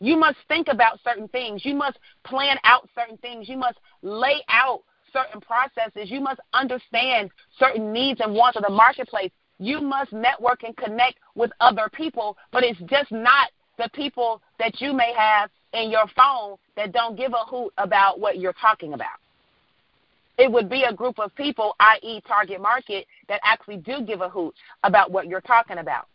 You 0.00 0.16
must 0.16 0.38
think 0.46 0.68
about 0.68 1.00
certain 1.02 1.28
things. 1.28 1.64
You 1.64 1.74
must 1.74 1.98
plan 2.24 2.56
out 2.64 2.88
certain 2.94 3.16
things. 3.18 3.48
You 3.48 3.56
must 3.56 3.78
lay 4.02 4.42
out 4.48 4.82
certain 5.12 5.40
processes. 5.40 6.10
You 6.10 6.20
must 6.20 6.40
understand 6.52 7.30
certain 7.58 7.92
needs 7.92 8.20
and 8.20 8.34
wants 8.34 8.56
of 8.56 8.62
the 8.62 8.70
marketplace. 8.70 9.30
You 9.58 9.80
must 9.80 10.12
network 10.12 10.62
and 10.62 10.76
connect 10.76 11.18
with 11.34 11.50
other 11.60 11.88
people, 11.92 12.36
but 12.52 12.62
it's 12.62 12.78
just 12.86 13.10
not 13.10 13.50
the 13.76 13.88
people 13.92 14.40
that 14.58 14.80
you 14.80 14.92
may 14.92 15.12
have 15.16 15.50
in 15.72 15.90
your 15.90 16.06
phone 16.16 16.56
that 16.76 16.92
don't 16.92 17.16
give 17.16 17.32
a 17.32 17.44
hoot 17.44 17.72
about 17.78 18.20
what 18.20 18.38
you're 18.38 18.54
talking 18.54 18.92
about. 18.92 19.18
It 20.38 20.50
would 20.50 20.68
be 20.68 20.84
a 20.84 20.92
group 20.92 21.18
of 21.18 21.34
people, 21.34 21.74
i.e., 21.80 22.20
target 22.26 22.60
market, 22.60 23.06
that 23.28 23.40
actually 23.42 23.78
do 23.78 24.02
give 24.02 24.20
a 24.20 24.28
hoot 24.28 24.54
about 24.84 25.10
what 25.10 25.26
you're 25.26 25.40
talking 25.40 25.78
about. 25.78 26.06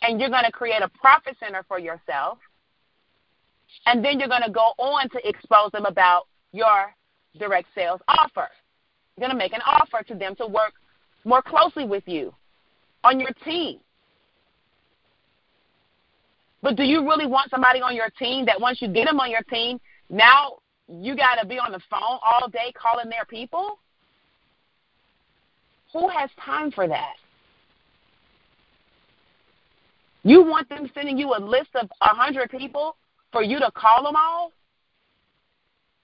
And 0.00 0.20
you're 0.20 0.30
going 0.30 0.44
to 0.44 0.52
create 0.52 0.82
a 0.82 0.88
profit 0.88 1.36
center 1.40 1.64
for 1.66 1.80
yourself 1.80 2.38
and 3.86 4.04
then 4.04 4.18
you're 4.18 4.28
going 4.28 4.42
to 4.42 4.50
go 4.50 4.72
on 4.78 5.08
to 5.10 5.28
expose 5.28 5.70
them 5.72 5.86
about 5.86 6.24
your 6.52 6.94
direct 7.38 7.68
sales 7.74 8.00
offer. 8.08 8.48
You're 9.16 9.28
going 9.28 9.30
to 9.30 9.36
make 9.36 9.52
an 9.52 9.62
offer 9.66 10.02
to 10.08 10.14
them 10.14 10.34
to 10.36 10.46
work 10.46 10.72
more 11.24 11.42
closely 11.42 11.84
with 11.84 12.04
you 12.06 12.34
on 13.04 13.20
your 13.20 13.30
team. 13.44 13.80
But 16.62 16.76
do 16.76 16.84
you 16.84 17.00
really 17.02 17.26
want 17.26 17.50
somebody 17.50 17.80
on 17.80 17.96
your 17.96 18.10
team 18.10 18.46
that 18.46 18.60
once 18.60 18.80
you 18.80 18.88
get 18.88 19.06
them 19.06 19.18
on 19.18 19.30
your 19.30 19.42
team, 19.42 19.80
now 20.08 20.58
you 20.88 21.16
got 21.16 21.36
to 21.36 21.46
be 21.46 21.58
on 21.58 21.72
the 21.72 21.80
phone 21.90 22.18
all 22.24 22.48
day 22.48 22.72
calling 22.80 23.10
their 23.10 23.24
people? 23.24 23.78
Who 25.92 26.08
has 26.08 26.30
time 26.42 26.70
for 26.70 26.86
that? 26.86 27.14
You 30.22 30.44
want 30.44 30.68
them 30.68 30.88
sending 30.94 31.18
you 31.18 31.34
a 31.36 31.40
list 31.40 31.70
of 31.74 31.90
a 32.00 32.14
100 32.14 32.48
people 32.50 32.96
for 33.32 33.42
you 33.42 33.58
to 33.58 33.70
call 33.74 34.04
them 34.04 34.14
all? 34.16 34.52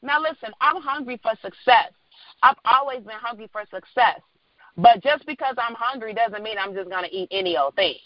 Now, 0.02 0.20
listen, 0.20 0.52
I'm 0.60 0.80
hungry 0.82 1.20
for 1.22 1.32
success. 1.42 1.92
I've 2.42 2.56
always 2.64 3.00
been 3.00 3.18
hungry 3.20 3.48
for 3.52 3.62
success. 3.70 4.20
But 4.76 5.02
just 5.02 5.26
because 5.26 5.56
I'm 5.58 5.74
hungry 5.74 6.14
doesn't 6.14 6.42
mean 6.42 6.56
I'm 6.58 6.74
just 6.74 6.88
going 6.88 7.04
to 7.04 7.14
eat 7.14 7.28
any 7.32 7.56
old 7.56 7.74
thing. 7.74 7.96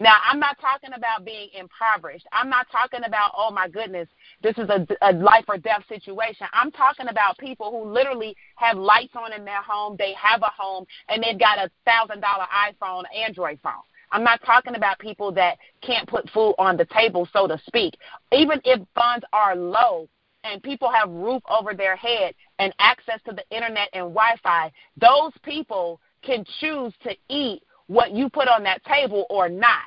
Now, 0.00 0.14
I'm 0.30 0.38
not 0.38 0.58
talking 0.60 0.90
about 0.96 1.24
being 1.24 1.48
impoverished. 1.58 2.26
I'm 2.32 2.48
not 2.48 2.68
talking 2.70 3.00
about, 3.04 3.32
oh 3.36 3.50
my 3.50 3.68
goodness, 3.68 4.08
this 4.42 4.56
is 4.56 4.68
a, 4.70 4.86
a 5.02 5.12
life 5.12 5.44
or 5.48 5.58
death 5.58 5.82
situation. 5.88 6.46
I'm 6.52 6.70
talking 6.70 7.08
about 7.08 7.36
people 7.38 7.70
who 7.72 7.92
literally 7.92 8.36
have 8.54 8.78
lights 8.78 9.14
on 9.16 9.32
in 9.32 9.44
their 9.44 9.60
home, 9.60 9.96
they 9.98 10.14
have 10.14 10.42
a 10.42 10.52
home, 10.56 10.86
and 11.08 11.22
they've 11.22 11.38
got 11.38 11.58
a 11.58 11.70
$1,000 11.86 12.22
iPhone, 12.22 13.02
Android 13.14 13.58
phone. 13.60 13.72
I'm 14.10 14.24
not 14.24 14.42
talking 14.44 14.74
about 14.74 14.98
people 14.98 15.32
that 15.32 15.58
can't 15.82 16.08
put 16.08 16.28
food 16.30 16.54
on 16.58 16.76
the 16.76 16.86
table, 16.86 17.28
so 17.32 17.46
to 17.46 17.58
speak. 17.66 17.94
Even 18.32 18.60
if 18.64 18.80
funds 18.94 19.24
are 19.32 19.54
low 19.54 20.08
and 20.44 20.62
people 20.62 20.90
have 20.90 21.10
roof 21.10 21.42
over 21.48 21.74
their 21.74 21.96
head 21.96 22.34
and 22.58 22.72
access 22.78 23.20
to 23.26 23.32
the 23.32 23.44
internet 23.54 23.88
and 23.92 24.14
Wi-Fi, 24.14 24.72
those 25.00 25.32
people 25.42 26.00
can 26.22 26.44
choose 26.60 26.92
to 27.02 27.14
eat 27.28 27.62
what 27.86 28.12
you 28.12 28.28
put 28.28 28.48
on 28.48 28.62
that 28.64 28.84
table 28.84 29.26
or 29.30 29.48
not. 29.48 29.84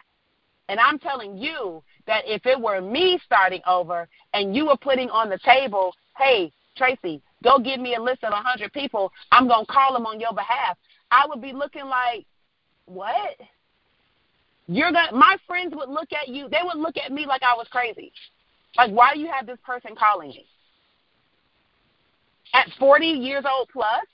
And 0.70 0.80
I'm 0.80 1.00
telling 1.00 1.38
you 1.38 1.84
that 2.08 2.24
if 2.26 2.46
it 2.46 2.60
were 2.60 2.82
me 2.82 3.20
starting 3.26 3.62
over 3.68 4.08
and 4.34 4.56
you 4.56 4.68
were 4.68 4.78
putting 4.78 5.10
on 5.10 5.30
the 5.30 5.40
table, 5.40 5.94
hey, 6.18 6.52
Tracy, 6.78 7.22
go 7.44 7.60
give 7.60 7.80
me 7.80 7.96
a 7.96 8.02
list 8.02 8.24
of 8.24 8.32
100 8.32 8.72
people, 8.72 9.12
I'm 9.32 9.48
going 9.48 9.66
to 9.66 9.72
call 9.72 9.94
them 9.94 10.06
on 10.06 10.20
your 10.20 10.34
behalf, 10.34 10.78
I 11.12 11.26
would 11.28 11.42
be 11.42 11.52
looking 11.52 11.86
like, 11.86 12.26
what? 12.86 13.36
You're 14.72 14.94
gonna 14.94 15.12
my 15.12 15.36
friends 15.46 15.74
would 15.76 15.90
look 15.90 16.14
at 16.14 16.30
you, 16.30 16.48
they 16.48 16.62
would 16.64 16.78
look 16.78 16.96
at 16.96 17.12
me 17.12 17.26
like 17.26 17.44
I 17.44 17.54
was 17.56 17.68
crazy. 17.70 18.14
Like, 18.78 18.92
why 18.92 19.14
do 19.14 19.20
you 19.20 19.30
have 19.30 19.46
this 19.46 19.58
person 19.66 19.96
calling 19.98 20.30
me? 20.30 20.46
At 22.54 22.68
40 22.80 23.06
years 23.06 23.44
old 23.50 23.68
plus? 23.74 24.06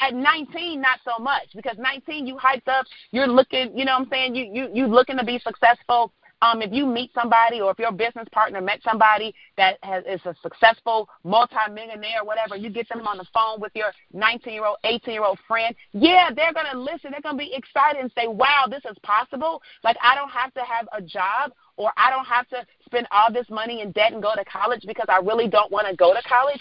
At 0.00 0.14
19, 0.14 0.80
not 0.80 0.98
so 1.04 1.22
much 1.22 1.46
because 1.54 1.76
19 1.78 2.26
you 2.26 2.36
hyped 2.36 2.66
up, 2.66 2.84
you're 3.12 3.28
looking, 3.28 3.78
you 3.78 3.84
know 3.84 3.92
what 3.92 4.06
I'm 4.06 4.08
saying? 4.10 4.34
You 4.34 4.50
you 4.52 4.68
you 4.74 4.86
looking 4.88 5.16
to 5.18 5.24
be 5.24 5.38
successful. 5.38 6.12
Um, 6.42 6.60
if 6.60 6.72
you 6.72 6.84
meet 6.86 7.12
somebody 7.14 7.60
or 7.60 7.70
if 7.70 7.78
your 7.78 7.92
business 7.92 8.26
partner 8.32 8.60
met 8.60 8.80
somebody 8.82 9.32
that 9.56 9.78
has, 9.84 10.02
is 10.06 10.20
a 10.26 10.34
successful 10.42 11.08
multimillionaire 11.22 12.22
or 12.22 12.26
whatever, 12.26 12.56
you 12.56 12.68
get 12.68 12.88
them 12.88 13.06
on 13.06 13.16
the 13.16 13.26
phone 13.32 13.60
with 13.60 13.70
your 13.76 13.92
19 14.12 14.52
year 14.52 14.64
old, 14.64 14.78
18 14.82 15.14
year 15.14 15.24
old 15.24 15.38
friend. 15.46 15.72
Yeah, 15.92 16.30
they're 16.34 16.52
going 16.52 16.66
to 16.72 16.78
listen. 16.78 17.12
They're 17.12 17.20
going 17.20 17.36
to 17.36 17.44
be 17.44 17.54
excited 17.54 18.00
and 18.00 18.10
say, 18.18 18.26
wow, 18.26 18.64
this 18.68 18.82
is 18.90 18.98
possible. 19.04 19.62
Like, 19.84 19.96
I 20.02 20.16
don't 20.16 20.30
have 20.30 20.52
to 20.54 20.62
have 20.62 20.88
a 20.92 21.00
job 21.00 21.52
or 21.76 21.92
I 21.96 22.10
don't 22.10 22.26
have 22.26 22.48
to 22.48 22.66
spend 22.86 23.06
all 23.12 23.32
this 23.32 23.48
money 23.48 23.80
in 23.80 23.92
debt 23.92 24.12
and 24.12 24.20
go 24.20 24.34
to 24.34 24.44
college 24.44 24.82
because 24.84 25.06
I 25.08 25.18
really 25.18 25.48
don't 25.48 25.70
want 25.70 25.86
to 25.86 25.94
go 25.94 26.12
to 26.12 26.22
college. 26.28 26.60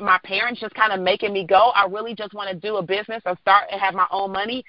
my 0.00 0.18
parents 0.24 0.60
just 0.60 0.74
kind 0.74 0.92
of 0.92 1.00
making 1.00 1.32
me 1.32 1.46
go. 1.46 1.72
I 1.74 1.86
really 1.86 2.14
just 2.14 2.34
want 2.34 2.50
to 2.50 2.54
do 2.54 2.76
a 2.76 2.82
business 2.82 3.22
or 3.24 3.36
start 3.40 3.68
and 3.72 3.80
have 3.80 3.94
my 3.94 4.06
own 4.10 4.30
money. 4.30 4.62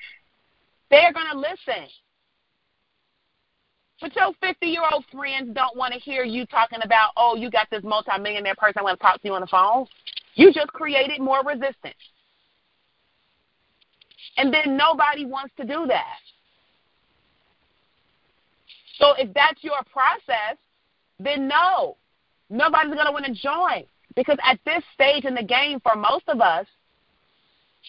They're 0.90 1.12
going 1.12 1.28
to 1.34 1.38
listen. 1.38 1.90
But 4.04 4.14
your 4.18 4.34
50 4.42 4.68
year 4.68 4.82
old 4.92 5.06
friends 5.14 5.56
don't 5.56 5.78
want 5.78 5.94
to 5.94 6.00
hear 6.00 6.26
you 6.26 6.46
talking 6.48 6.80
about, 6.84 7.12
oh, 7.16 7.38
you 7.38 7.50
got 7.50 7.70
this 7.72 7.84
multimillionaire 7.86 8.56
person 8.56 8.80
I 8.80 8.84
want 8.84 9.00
to 9.00 9.02
talk 9.02 9.22
to 9.22 9.28
you 9.30 9.34
on 9.34 9.40
the 9.40 9.48
phone. 9.48 9.86
You 10.36 10.52
just 10.52 10.68
created 10.68 11.22
more 11.22 11.42
resistance. 11.42 11.96
And 14.36 14.54
then 14.54 14.76
nobody 14.76 15.26
wants 15.26 15.54
to 15.56 15.64
do 15.64 15.86
that. 15.88 16.20
So 19.00 19.14
if 19.18 19.34
that's 19.34 19.64
your 19.64 19.82
process, 19.90 20.58
then 21.18 21.48
no, 21.48 21.96
nobody's 22.50 22.94
going 22.94 23.06
to 23.06 23.12
want 23.14 23.24
to 23.24 23.34
join. 23.34 23.86
Because 24.18 24.38
at 24.44 24.60
this 24.66 24.84
stage 24.94 25.24
in 25.24 25.34
the 25.34 25.44
game, 25.44 25.80
for 25.80 25.96
most 25.96 26.28
of 26.28 26.42
us, 26.42 26.66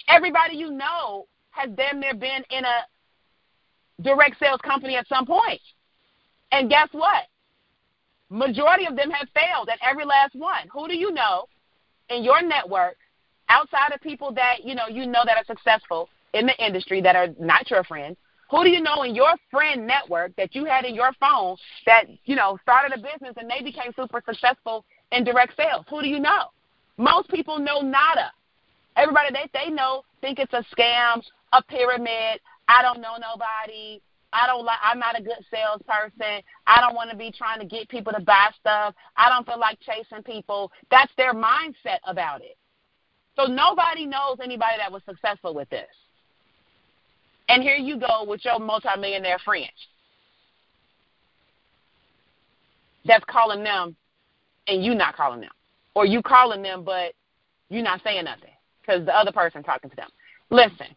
everybody 0.06 0.58
you 0.58 0.70
know 0.70 1.26
has 1.50 1.70
damn 1.74 1.98
near 1.98 2.14
been 2.14 2.44
in 2.50 2.64
a 2.64 4.02
direct 4.02 4.38
sales 4.38 4.60
company 4.62 4.94
at 4.94 5.08
some 5.08 5.26
point. 5.26 5.60
And 6.54 6.70
guess 6.70 6.88
what? 6.92 7.24
Majority 8.30 8.86
of 8.86 8.94
them 8.94 9.10
have 9.10 9.28
failed 9.34 9.68
at 9.68 9.78
every 9.82 10.04
last 10.04 10.36
one. 10.36 10.68
Who 10.72 10.86
do 10.86 10.94
you 10.94 11.10
know 11.10 11.46
in 12.10 12.22
your 12.22 12.42
network 12.42 12.96
outside 13.48 13.92
of 13.92 14.00
people 14.00 14.32
that 14.34 14.64
you 14.64 14.76
know 14.76 14.86
you 14.86 15.04
know 15.04 15.22
that 15.24 15.36
are 15.36 15.44
successful 15.44 16.08
in 16.32 16.46
the 16.46 16.64
industry 16.64 17.00
that 17.00 17.16
are 17.16 17.28
not 17.40 17.68
your 17.72 17.82
friends? 17.82 18.16
Who 18.52 18.62
do 18.62 18.70
you 18.70 18.80
know 18.80 19.02
in 19.02 19.16
your 19.16 19.34
friend 19.50 19.84
network 19.84 20.36
that 20.36 20.54
you 20.54 20.64
had 20.64 20.84
in 20.84 20.94
your 20.94 21.10
phone 21.18 21.56
that, 21.86 22.04
you 22.24 22.36
know, 22.36 22.56
started 22.62 22.96
a 22.96 23.02
business 23.02 23.34
and 23.36 23.50
they 23.50 23.64
became 23.64 23.92
super 23.96 24.22
successful 24.24 24.84
in 25.10 25.24
direct 25.24 25.56
sales? 25.56 25.84
Who 25.90 26.02
do 26.02 26.08
you 26.08 26.20
know? 26.20 26.50
Most 26.98 27.30
people 27.30 27.58
know 27.58 27.80
nada. 27.80 28.30
Everybody 28.94 29.30
they 29.32 29.50
they 29.52 29.70
know 29.70 30.04
think 30.20 30.38
it's 30.38 30.52
a 30.52 30.64
scam, 30.72 31.20
a 31.52 31.62
pyramid. 31.64 32.38
I 32.68 32.80
don't 32.80 33.00
know 33.00 33.16
nobody. 33.18 34.00
I 34.34 34.48
don't 34.48 34.64
like 34.64 34.78
I'm 34.82 34.98
not 34.98 35.18
a 35.18 35.22
good 35.22 35.38
salesperson. 35.50 36.42
I 36.66 36.80
don't 36.80 36.94
want 36.94 37.10
to 37.10 37.16
be 37.16 37.30
trying 37.30 37.60
to 37.60 37.66
get 37.66 37.88
people 37.88 38.12
to 38.12 38.20
buy 38.20 38.50
stuff. 38.60 38.94
I 39.16 39.28
don't 39.28 39.46
feel 39.46 39.60
like 39.60 39.78
chasing 39.80 40.24
people. 40.24 40.72
That's 40.90 41.12
their 41.16 41.32
mindset 41.32 42.00
about 42.04 42.42
it. 42.42 42.58
So 43.36 43.44
nobody 43.44 44.06
knows 44.06 44.38
anybody 44.42 44.74
that 44.78 44.90
was 44.90 45.02
successful 45.08 45.54
with 45.54 45.70
this. 45.70 45.88
And 47.48 47.62
here 47.62 47.76
you 47.76 47.98
go 47.98 48.24
with 48.26 48.44
your 48.44 48.58
multimillionaire 48.58 49.38
friends 49.44 49.70
that's 53.04 53.24
calling 53.28 53.62
them 53.62 53.94
and 54.66 54.84
you 54.84 54.94
not 54.94 55.16
calling 55.16 55.42
them. 55.42 55.50
Or 55.94 56.06
you 56.06 56.22
calling 56.22 56.62
them 56.62 56.84
but 56.84 57.12
you're 57.68 57.84
not 57.84 58.02
saying 58.02 58.24
nothing 58.24 58.50
because 58.80 59.06
the 59.06 59.16
other 59.16 59.32
person 59.32 59.62
talking 59.62 59.90
to 59.90 59.96
them. 59.96 60.08
Listen, 60.50 60.88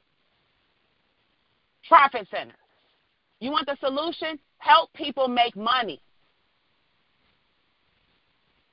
profit 1.88 2.28
center. 2.32 2.56
You 3.40 3.52
want 3.52 3.68
the 3.68 3.78
solution? 3.80 4.40
Help 4.58 4.92
people 4.94 5.28
make 5.28 5.56
money. 5.56 6.02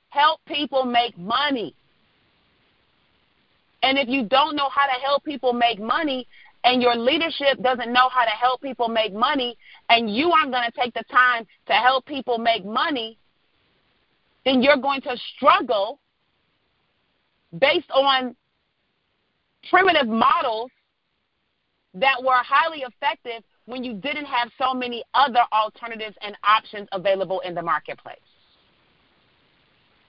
Help 0.09 0.39
people 0.47 0.85
make 0.85 1.17
money. 1.17 1.75
And 3.83 3.99
if 3.99 4.07
you 4.07 4.25
don't 4.25 4.55
know 4.55 4.69
how 4.69 4.85
to 4.87 4.99
help 5.03 5.23
people 5.23 5.53
make 5.53 5.79
money, 5.79 6.27
and 6.63 6.81
your 6.81 6.95
leadership 6.95 7.61
doesn't 7.61 7.93
know 7.93 8.09
how 8.09 8.23
to 8.23 8.31
help 8.31 8.61
people 8.61 8.87
make 8.87 9.13
money, 9.13 9.55
and 9.89 10.13
you 10.13 10.31
aren't 10.31 10.51
going 10.51 10.67
to 10.67 10.81
take 10.81 10.93
the 10.95 11.03
time 11.11 11.45
to 11.67 11.73
help 11.73 12.05
people 12.07 12.39
make 12.39 12.65
money, 12.65 13.19
then 14.45 14.63
you're 14.63 14.77
going 14.77 15.01
to 15.01 15.15
struggle 15.35 15.99
based 17.59 17.91
on 17.91 18.35
primitive 19.69 20.07
models 20.07 20.71
that 21.93 22.21
were 22.23 22.41
highly 22.43 22.83
effective 22.83 23.43
when 23.65 23.83
you 23.83 23.93
didn't 23.93 24.25
have 24.25 24.49
so 24.57 24.73
many 24.73 25.03
other 25.13 25.41
alternatives 25.51 26.15
and 26.21 26.35
options 26.43 26.87
available 26.91 27.39
in 27.41 27.55
the 27.55 27.61
marketplace. 27.61 28.17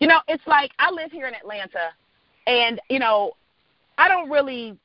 You 0.01 0.09
know, 0.09 0.21
it's 0.29 0.47
like 0.47 0.73
I 0.79 0.90
live 0.90 1.11
here 1.11 1.27
in 1.27 1.35
Atlanta 1.35 1.92
and, 2.47 2.81
you 2.90 2.99
know, 2.99 3.33
I 3.99 4.09
don't 4.09 4.31
really 4.31 4.77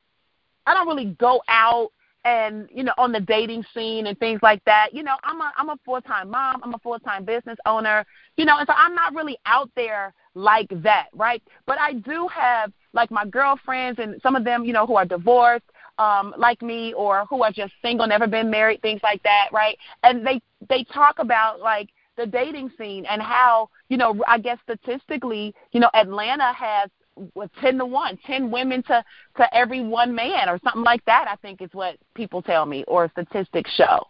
I 0.66 0.74
don't 0.74 0.86
really 0.86 1.16
go 1.18 1.42
out 1.48 1.90
and 2.24 2.68
you 2.72 2.84
know 2.84 2.92
on 2.98 3.10
the 3.10 3.20
dating 3.20 3.64
scene 3.74 4.06
and 4.06 4.18
things 4.18 4.40
like 4.42 4.64
that. 4.64 4.90
You 4.92 5.02
know, 5.02 5.16
I'm 5.24 5.40
a 5.40 5.52
I'm 5.56 5.68
a 5.70 5.78
full 5.84 6.00
time 6.00 6.30
mom. 6.30 6.60
I'm 6.62 6.74
a 6.74 6.78
full 6.78 6.98
time 6.98 7.24
business 7.24 7.58
owner. 7.66 8.06
You 8.36 8.44
know, 8.44 8.58
and 8.58 8.66
so 8.66 8.74
I'm 8.76 8.94
not 8.94 9.14
really 9.14 9.38
out 9.46 9.70
there 9.74 10.14
like 10.34 10.68
that, 10.82 11.08
right? 11.14 11.42
But 11.66 11.78
I 11.80 11.94
do 11.94 12.28
have 12.28 12.72
like 12.92 13.10
my 13.10 13.26
girlfriends 13.26 13.98
and 13.98 14.20
some 14.22 14.36
of 14.36 14.44
them, 14.44 14.64
you 14.64 14.72
know, 14.72 14.86
who 14.86 14.96
are 14.96 15.04
divorced, 15.04 15.64
um, 15.98 16.34
like 16.36 16.62
me, 16.62 16.92
or 16.94 17.24
who 17.26 17.42
are 17.42 17.52
just 17.52 17.72
single, 17.82 18.06
never 18.06 18.26
been 18.26 18.50
married, 18.50 18.82
things 18.82 19.00
like 19.02 19.22
that, 19.22 19.48
right? 19.52 19.76
And 20.02 20.26
they 20.26 20.40
they 20.68 20.84
talk 20.84 21.18
about 21.18 21.60
like 21.60 21.90
the 22.16 22.26
dating 22.26 22.70
scene 22.78 23.06
and 23.06 23.22
how 23.22 23.68
you 23.88 23.96
know 23.96 24.22
I 24.26 24.38
guess 24.38 24.58
statistically, 24.64 25.54
you 25.72 25.80
know, 25.80 25.90
Atlanta 25.94 26.52
has 26.52 26.90
with 27.34 27.50
ten 27.60 27.78
to 27.78 27.86
one, 27.86 28.18
ten 28.26 28.50
women 28.50 28.82
to 28.84 29.04
to 29.36 29.54
every 29.54 29.82
one 29.82 30.14
man, 30.14 30.48
or 30.48 30.58
something 30.64 30.82
like 30.82 31.04
that. 31.04 31.26
I 31.28 31.36
think 31.36 31.62
is 31.62 31.70
what 31.72 31.96
people 32.14 32.42
tell 32.42 32.66
me, 32.66 32.84
or 32.88 33.10
statistics 33.10 33.70
show. 33.74 34.06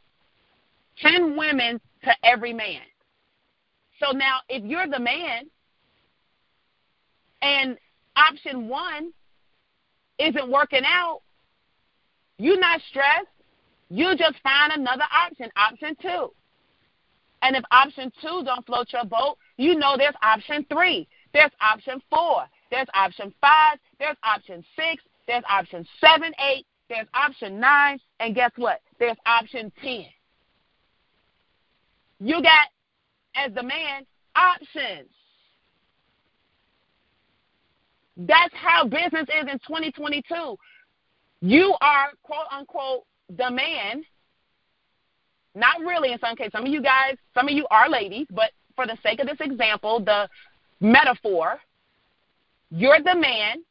Ten 1.00 1.36
women 1.36 1.80
to 2.04 2.10
every 2.22 2.52
man. 2.52 2.82
So 4.02 4.12
now, 4.12 4.38
if 4.48 4.64
you're 4.64 4.88
the 4.88 4.98
man, 4.98 5.44
and 7.40 7.76
option 8.16 8.68
one 8.68 9.12
isn't 10.18 10.50
working 10.50 10.82
out, 10.84 11.22
you're 12.42 12.58
not 12.58 12.80
stressed. 12.90 13.28
You 13.88 14.16
just 14.16 14.34
find 14.42 14.72
another 14.72 15.04
option, 15.12 15.48
option 15.54 15.96
two. 16.02 16.32
And 17.42 17.54
if 17.54 17.62
option 17.70 18.10
two 18.20 18.42
don't 18.44 18.66
float 18.66 18.92
your 18.92 19.04
boat, 19.04 19.36
you 19.58 19.76
know 19.76 19.94
there's 19.96 20.14
option 20.22 20.66
three. 20.68 21.06
There's 21.32 21.52
option 21.60 22.02
four. 22.10 22.44
There's 22.72 22.88
option 22.94 23.32
five. 23.40 23.78
There's 24.00 24.16
option 24.24 24.64
six. 24.74 25.04
There's 25.28 25.44
option 25.48 25.86
seven, 26.00 26.32
eight. 26.50 26.66
There's 26.88 27.06
option 27.14 27.60
nine. 27.60 28.00
And 28.18 28.34
guess 28.34 28.50
what? 28.56 28.80
There's 28.98 29.16
option 29.24 29.70
10. 29.80 30.06
You 32.18 32.42
got, 32.42 32.66
as 33.36 33.54
the 33.54 33.62
man, 33.62 34.04
options. 34.34 35.10
That's 38.16 38.54
how 38.54 38.84
business 38.84 39.28
is 39.28 39.48
in 39.50 39.58
2022. 39.60 40.56
You 41.42 41.74
are, 41.80 42.10
quote 42.22 42.46
unquote, 42.50 43.02
the 43.36 43.50
man. 43.50 44.04
Not 45.54 45.80
really 45.80 46.12
in 46.12 46.18
some 46.20 46.36
cases. 46.36 46.52
Some 46.52 46.64
of 46.64 46.72
you 46.72 46.80
guys, 46.80 47.16
some 47.34 47.48
of 47.48 47.52
you 47.52 47.66
are 47.70 47.90
ladies, 47.90 48.26
but 48.30 48.52
for 48.74 48.86
the 48.86 48.96
sake 49.02 49.20
of 49.20 49.26
this 49.26 49.36
example, 49.40 50.00
the 50.00 50.28
metaphor, 50.80 51.58
you're 52.70 53.02
the 53.02 53.14
man, 53.14 53.62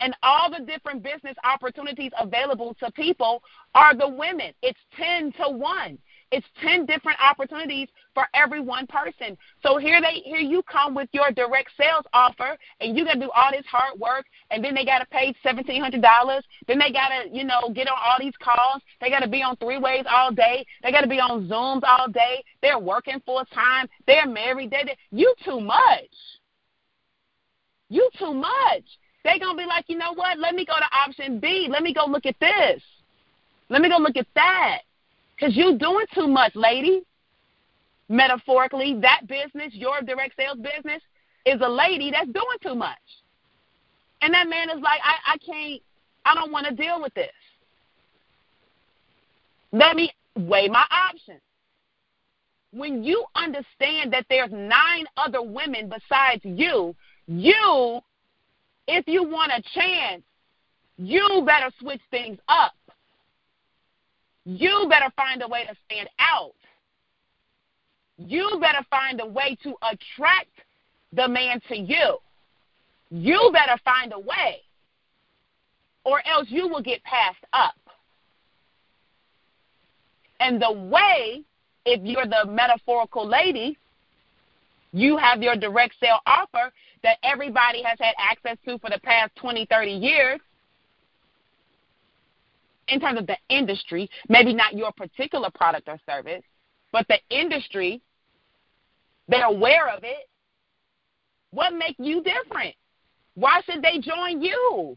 and 0.00 0.16
all 0.24 0.50
the 0.50 0.64
different 0.64 1.04
business 1.04 1.36
opportunities 1.44 2.10
available 2.18 2.74
to 2.80 2.90
people 2.92 3.42
are 3.74 3.94
the 3.94 4.08
women. 4.08 4.52
It's 4.62 4.80
10 4.96 5.32
to 5.32 5.50
1. 5.50 5.98
It's 6.32 6.46
10 6.62 6.86
different 6.86 7.18
opportunities 7.22 7.88
for 8.14 8.24
every 8.34 8.60
one 8.60 8.86
person. 8.86 9.36
So 9.62 9.76
here 9.76 10.00
they 10.00 10.20
here 10.24 10.38
you 10.38 10.62
come 10.62 10.94
with 10.94 11.10
your 11.12 11.30
direct 11.30 11.70
sales 11.78 12.06
offer 12.14 12.56
and 12.80 12.96
you 12.96 13.04
got 13.04 13.14
to 13.14 13.20
do 13.20 13.30
all 13.34 13.50
this 13.52 13.66
hard 13.66 14.00
work 14.00 14.24
and 14.50 14.64
then 14.64 14.74
they 14.74 14.84
got 14.86 15.00
to 15.00 15.06
pay 15.06 15.34
$1700. 15.44 15.92
Then 16.66 16.78
they 16.78 16.90
got 16.90 17.08
to, 17.08 17.28
you 17.30 17.44
know, 17.44 17.70
get 17.74 17.86
on 17.86 17.98
all 18.02 18.16
these 18.18 18.32
calls. 18.42 18.82
They 19.00 19.10
got 19.10 19.20
to 19.20 19.28
be 19.28 19.42
on 19.42 19.56
three-ways 19.56 20.04
all 20.10 20.32
day. 20.32 20.64
They 20.82 20.90
got 20.90 21.02
to 21.02 21.06
be 21.06 21.20
on 21.20 21.48
Zooms 21.48 21.82
all 21.86 22.08
day. 22.08 22.42
They're 22.62 22.78
working 22.78 23.20
full 23.26 23.44
time. 23.52 23.86
They're 24.06 24.26
married. 24.26 24.70
They, 24.70 24.84
they 24.84 24.96
you 25.10 25.34
too 25.44 25.60
much. 25.60 26.10
You 27.90 28.08
too 28.18 28.32
much. 28.32 28.84
They're 29.22 29.38
going 29.38 29.56
to 29.56 29.62
be 29.62 29.66
like, 29.66 29.84
you 29.88 29.98
know 29.98 30.14
what? 30.14 30.38
Let 30.38 30.54
me 30.54 30.64
go 30.64 30.74
to 30.78 30.96
option 30.96 31.40
B. 31.40 31.68
Let 31.70 31.82
me 31.82 31.92
go 31.92 32.06
look 32.06 32.24
at 32.24 32.36
this. 32.40 32.82
Let 33.68 33.82
me 33.82 33.90
go 33.90 33.98
look 33.98 34.16
at 34.16 34.26
that. 34.34 34.78
Because 35.42 35.56
you're 35.56 35.76
doing 35.76 36.06
too 36.14 36.28
much, 36.28 36.54
lady. 36.54 37.02
Metaphorically, 38.08 39.00
that 39.00 39.22
business, 39.26 39.72
your 39.72 40.00
direct 40.00 40.36
sales 40.36 40.58
business, 40.58 41.02
is 41.44 41.60
a 41.60 41.68
lady 41.68 42.12
that's 42.12 42.26
doing 42.26 42.58
too 42.62 42.76
much. 42.76 42.96
And 44.20 44.32
that 44.34 44.48
man 44.48 44.70
is 44.70 44.80
like, 44.80 45.00
I, 45.02 45.32
I 45.32 45.38
can't, 45.38 45.82
I 46.24 46.34
don't 46.36 46.52
want 46.52 46.68
to 46.68 46.74
deal 46.76 47.02
with 47.02 47.12
this. 47.14 47.32
Let 49.72 49.96
me 49.96 50.12
weigh 50.36 50.68
my 50.68 50.84
options. 50.92 51.40
When 52.72 53.02
you 53.02 53.24
understand 53.34 54.12
that 54.12 54.26
there's 54.30 54.52
nine 54.52 55.06
other 55.16 55.42
women 55.42 55.88
besides 55.88 56.42
you 56.44 56.94
you, 57.26 58.00
if 58.86 59.08
you 59.08 59.24
want 59.24 59.50
a 59.50 59.62
chance, 59.74 60.22
you 60.98 61.42
better 61.44 61.72
switch 61.80 62.00
things 62.12 62.38
up. 62.48 62.74
You 64.44 64.86
better 64.88 65.12
find 65.16 65.42
a 65.42 65.48
way 65.48 65.64
to 65.64 65.74
stand 65.86 66.08
out. 66.18 66.52
You 68.18 68.58
better 68.60 68.84
find 68.90 69.20
a 69.20 69.26
way 69.26 69.56
to 69.62 69.74
attract 69.82 70.50
the 71.12 71.28
man 71.28 71.60
to 71.68 71.76
you. 71.76 72.18
you 73.10 73.50
better 73.52 73.78
find 73.84 74.12
a 74.14 74.18
way, 74.18 74.62
or 76.04 76.26
else 76.26 76.46
you 76.48 76.66
will 76.66 76.82
get 76.82 77.02
passed 77.04 77.44
up. 77.52 77.74
And 80.40 80.60
the 80.60 80.72
way, 80.72 81.42
if 81.84 82.00
you're 82.02 82.26
the 82.26 82.50
metaphorical 82.50 83.28
lady, 83.28 83.76
you 84.92 85.18
have 85.18 85.42
your 85.42 85.56
direct 85.56 85.94
sale 86.00 86.20
offer 86.26 86.72
that 87.02 87.18
everybody 87.22 87.82
has 87.82 87.98
had 88.00 88.14
access 88.18 88.56
to 88.64 88.78
for 88.78 88.88
the 88.88 88.98
past 89.00 89.32
20, 89.36 89.66
30 89.66 89.90
years 89.92 90.40
in 92.88 93.00
terms 93.00 93.18
of 93.18 93.26
the 93.26 93.36
industry, 93.48 94.10
maybe 94.28 94.52
not 94.54 94.74
your 94.74 94.92
particular 94.92 95.50
product 95.50 95.88
or 95.88 95.98
service, 96.06 96.42
but 96.92 97.06
the 97.08 97.18
industry, 97.30 98.00
they're 99.28 99.46
aware 99.46 99.88
of 99.88 100.04
it. 100.04 100.28
What 101.50 101.72
makes 101.74 101.98
you 101.98 102.22
different? 102.22 102.74
Why 103.34 103.60
should 103.64 103.82
they 103.82 103.98
join 103.98 104.42
you 104.42 104.96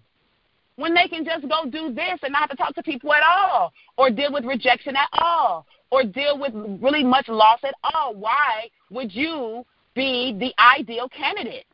when 0.76 0.93
they 0.93 1.08
can 1.08 1.24
just 1.24 1.48
go 1.48 1.65
do 1.69 1.93
this 1.93 2.19
and 2.21 2.34
not 2.34 2.41
have 2.41 2.50
to 2.50 2.56
talk 2.58 2.76
to 2.76 2.84
people 2.84 3.13
at 3.13 3.24
all, 3.24 3.71
or 3.98 4.10
deal 4.10 4.34
with 4.34 4.43
rejection 4.43 4.95
at 4.95 5.08
all, 5.13 5.65
or 5.89 6.04
deal 6.04 6.38
with 6.38 6.54
really 6.82 7.04
much 7.04 7.30
loss 7.30 7.60
at 7.63 7.76
all? 7.84 8.13
Why 8.13 8.69
would 8.89 9.13
you 9.13 9.65
be 9.93 10.36
the 10.38 10.54
ideal 10.62 11.08
candidate? 11.10 11.65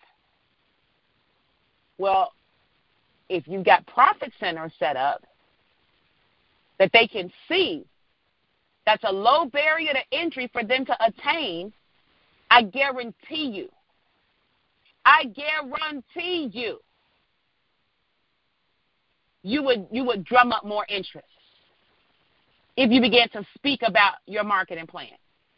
Well, 1.97 2.33
if 3.29 3.47
you've 3.47 3.65
got 3.65 3.87
profit 3.87 4.31
centers 4.39 4.71
set 4.77 4.97
up 4.97 5.23
that 6.81 6.89
they 6.93 7.05
can 7.05 7.31
see. 7.47 7.85
That's 8.87 9.03
a 9.03 9.11
low 9.11 9.45
barrier 9.45 9.93
to 9.93 10.17
entry 10.17 10.49
for 10.51 10.63
them 10.63 10.83
to 10.87 10.97
attain, 11.05 11.71
I 12.49 12.63
guarantee 12.63 13.51
you. 13.53 13.69
I 15.05 15.25
guarantee 15.25 16.49
you, 16.51 16.79
you 19.43 19.61
would 19.61 19.85
you 19.91 20.03
would 20.05 20.23
drum 20.25 20.51
up 20.51 20.65
more 20.65 20.85
interest 20.89 21.27
if 22.77 22.89
you 22.91 22.99
began 22.99 23.29
to 23.29 23.45
speak 23.55 23.81
about 23.85 24.15
your 24.25 24.43
marketing 24.43 24.87
plan 24.87 25.09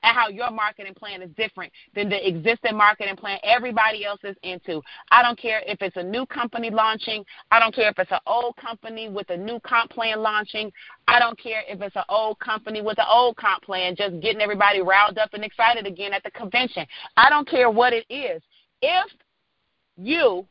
and 0.04 0.16
how 0.16 0.28
your 0.28 0.52
marketing 0.52 0.94
plan 0.94 1.22
is 1.22 1.30
different 1.36 1.72
than 1.96 2.10
the 2.10 2.28
existing 2.28 2.76
marketing 2.76 3.16
plan 3.16 3.40
everybody 3.44 4.06
else 4.06 4.20
is 4.24 4.36
into. 4.44 4.82
I 5.12 5.24
don't 5.24 5.40
care 5.40 5.62
if 5.66 5.82
it's 5.82 5.96
a 5.96 6.04
new 6.04 6.26
company 6.26 6.70
launching. 6.70 7.24
I 7.52 7.60
don't 7.60 7.74
care 7.74 7.90
if 7.90 7.98
it's 7.98 8.12
an 8.12 8.20
old 8.28 8.56
company 8.58 9.10
with 9.10 9.30
a 9.30 9.38
new 9.38 9.60
comp 9.62 9.92
plan 9.92 10.22
launching. 10.22 10.72
I 11.08 11.20
don't 11.20 11.40
care 11.40 11.64
if 11.68 11.82
it's 11.82 11.96
an 11.96 12.04
old 12.10 12.40
company 12.40 12.82
with 12.82 13.00
an 13.00 13.06
old 13.10 13.38
comp 13.38 13.64
plan 13.64 13.96
just 13.96 14.20
getting 14.20 14.42
everybody 14.42 14.82
riled 14.82 15.18
up 15.18 15.34
and 15.34 15.44
excited 15.44 15.88
again 15.88 16.14
at 16.14 16.24
the 16.24 16.32
convention. 16.32 16.86
I 17.18 17.30
don't 17.30 17.48
care 17.48 17.70
what 17.70 17.94
it 17.94 18.06
is. 18.10 18.42
If 18.82 19.12
you 19.98 20.46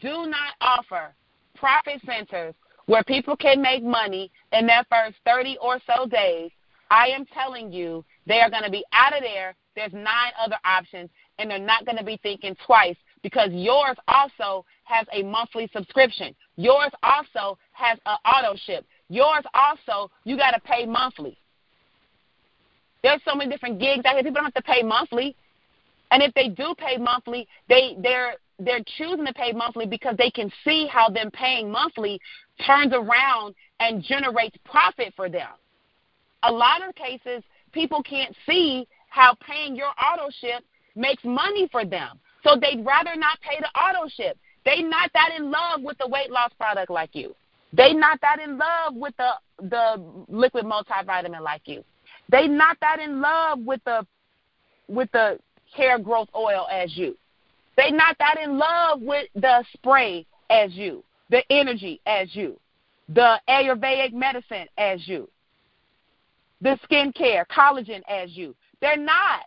do 0.00 0.26
not 0.26 0.54
offer 0.60 1.14
profit 1.56 2.00
centers 2.04 2.54
where 2.86 3.04
people 3.04 3.36
can 3.36 3.62
make 3.62 3.84
money 3.84 4.32
in 4.52 4.66
their 4.66 4.84
first 4.90 5.16
30 5.24 5.56
or 5.60 5.78
so 5.86 6.06
days, 6.06 6.50
I 6.90 7.06
am 7.08 7.24
telling 7.26 7.72
you 7.72 8.04
they 8.26 8.40
are 8.40 8.50
going 8.50 8.64
to 8.64 8.70
be 8.70 8.84
out 8.92 9.16
of 9.16 9.22
there. 9.22 9.54
There's 9.76 9.92
nine 9.92 10.32
other 10.44 10.56
options, 10.64 11.08
and 11.38 11.50
they're 11.50 11.58
not 11.58 11.84
going 11.86 11.96
to 11.96 12.04
be 12.04 12.18
thinking 12.22 12.56
twice 12.66 12.96
because 13.22 13.50
yours 13.52 13.96
also 14.08 14.64
has 14.84 15.06
a 15.12 15.22
monthly 15.22 15.70
subscription. 15.72 16.34
Yours 16.56 16.90
also 17.02 17.58
has 17.72 17.98
an 18.06 18.16
auto 18.24 18.56
ship. 18.66 18.84
Yours 19.08 19.44
also, 19.54 20.10
you 20.24 20.36
got 20.36 20.50
to 20.52 20.60
pay 20.60 20.84
monthly. 20.84 21.38
There's 23.02 23.20
so 23.24 23.34
many 23.34 23.50
different 23.50 23.78
gigs 23.78 24.04
out 24.04 24.14
here. 24.14 24.22
People 24.22 24.34
don't 24.34 24.44
have 24.44 24.54
to 24.54 24.62
pay 24.62 24.82
monthly. 24.82 25.36
And 26.10 26.22
if 26.22 26.34
they 26.34 26.48
do 26.48 26.74
pay 26.76 26.96
monthly, 26.96 27.46
they 27.68 27.96
they're 28.02 28.34
they're 28.58 28.84
choosing 28.98 29.24
to 29.24 29.32
pay 29.32 29.52
monthly 29.52 29.86
because 29.86 30.16
they 30.18 30.30
can 30.30 30.52
see 30.64 30.86
how 30.86 31.08
them 31.08 31.30
paying 31.30 31.70
monthly 31.70 32.20
turns 32.66 32.92
around 32.92 33.54
and 33.78 34.02
generates 34.02 34.56
profit 34.64 35.14
for 35.16 35.28
them. 35.30 35.48
A 36.42 36.52
lot 36.52 36.86
of 36.86 36.94
cases, 36.94 37.42
people 37.72 38.02
can't 38.02 38.34
see 38.46 38.86
how 39.08 39.34
paying 39.46 39.76
your 39.76 39.88
auto 39.88 40.30
ship 40.40 40.64
makes 40.96 41.22
money 41.24 41.68
for 41.70 41.84
them. 41.84 42.18
So 42.44 42.56
they'd 42.60 42.84
rather 42.84 43.16
not 43.16 43.40
pay 43.40 43.58
the 43.60 43.68
auto 43.78 44.08
ship. 44.08 44.38
They're 44.64 44.86
not 44.86 45.10
that 45.14 45.30
in 45.36 45.50
love 45.50 45.82
with 45.82 45.98
the 45.98 46.08
weight 46.08 46.30
loss 46.30 46.52
product 46.58 46.90
like 46.90 47.14
you. 47.14 47.34
They're 47.72 47.94
not 47.94 48.20
that 48.20 48.40
in 48.40 48.58
love 48.58 48.94
with 48.94 49.14
the 49.16 49.30
the 49.62 50.02
liquid 50.28 50.64
multivitamin 50.64 51.40
like 51.40 51.62
you. 51.66 51.84
They're 52.28 52.48
not 52.48 52.78
that 52.80 52.98
in 52.98 53.20
love 53.20 53.60
with 53.60 53.80
the 53.84 54.06
with 54.88 55.10
the 55.12 55.38
hair 55.74 55.98
growth 55.98 56.28
oil 56.34 56.66
as 56.70 56.96
you. 56.96 57.16
They're 57.76 57.92
not 57.92 58.16
that 58.18 58.38
in 58.42 58.58
love 58.58 59.00
with 59.00 59.28
the 59.34 59.64
spray 59.72 60.26
as 60.50 60.72
you, 60.74 61.04
the 61.30 61.42
energy 61.50 62.00
as 62.06 62.34
you, 62.34 62.58
the 63.08 63.40
Ayurvedic 63.48 64.12
medicine 64.12 64.66
as 64.76 65.06
you, 65.06 65.28
the 66.60 66.78
skincare, 66.88 67.44
collagen 67.46 68.02
as 68.08 68.36
you. 68.36 68.54
They're 68.80 68.96
not. 68.96 69.40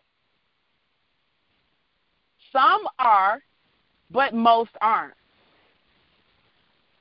Some 2.52 2.82
are, 3.00 3.40
but 4.12 4.34
most 4.34 4.72
aren't. 4.82 5.14